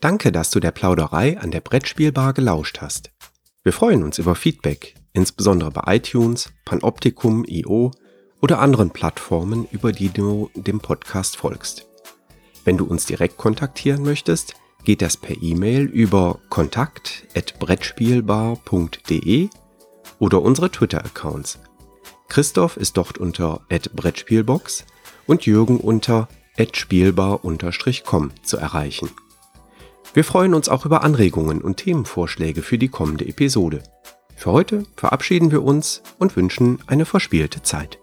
Danke, 0.00 0.32
dass 0.32 0.50
du 0.50 0.60
der 0.60 0.70
Plauderei 0.70 1.38
an 1.38 1.50
der 1.50 1.60
Brettspielbar 1.60 2.32
gelauscht 2.32 2.80
hast. 2.80 3.10
Wir 3.62 3.72
freuen 3.72 4.02
uns 4.02 4.18
über 4.18 4.34
Feedback 4.34 4.94
insbesondere 5.12 5.70
bei 5.70 5.96
iTunes, 5.96 6.52
Panoptikum, 6.64 7.44
IO 7.46 7.92
oder 8.40 8.60
anderen 8.60 8.90
Plattformen, 8.90 9.66
über 9.70 9.92
die 9.92 10.08
du 10.08 10.50
dem 10.54 10.80
Podcast 10.80 11.36
folgst. 11.36 11.86
Wenn 12.64 12.76
du 12.76 12.84
uns 12.84 13.06
direkt 13.06 13.36
kontaktieren 13.36 14.02
möchtest, 14.02 14.54
geht 14.84 15.02
das 15.02 15.16
per 15.16 15.40
E-Mail 15.40 15.84
über 15.84 16.40
kontakt@brettspielbar.de 16.48 19.48
oder 20.18 20.42
unsere 20.42 20.70
Twitter-Accounts. 20.70 21.58
Christoph 22.28 22.76
ist 22.76 22.96
dort 22.96 23.18
unter 23.18 23.60
@brettspielbox 23.68 24.84
und 25.26 25.46
Jürgen 25.46 25.78
unter 25.78 26.28
@spielbar_com 26.72 28.30
zu 28.42 28.56
erreichen. 28.56 29.10
Wir 30.12 30.24
freuen 30.24 30.54
uns 30.54 30.68
auch 30.68 30.86
über 30.86 31.04
Anregungen 31.04 31.60
und 31.60 31.76
Themenvorschläge 31.78 32.62
für 32.62 32.78
die 32.78 32.88
kommende 32.88 33.26
Episode. 33.26 33.82
Für 34.36 34.52
heute 34.52 34.84
verabschieden 34.96 35.50
wir 35.50 35.62
uns 35.62 36.02
und 36.18 36.36
wünschen 36.36 36.78
eine 36.86 37.04
verspielte 37.04 37.62
Zeit. 37.62 37.98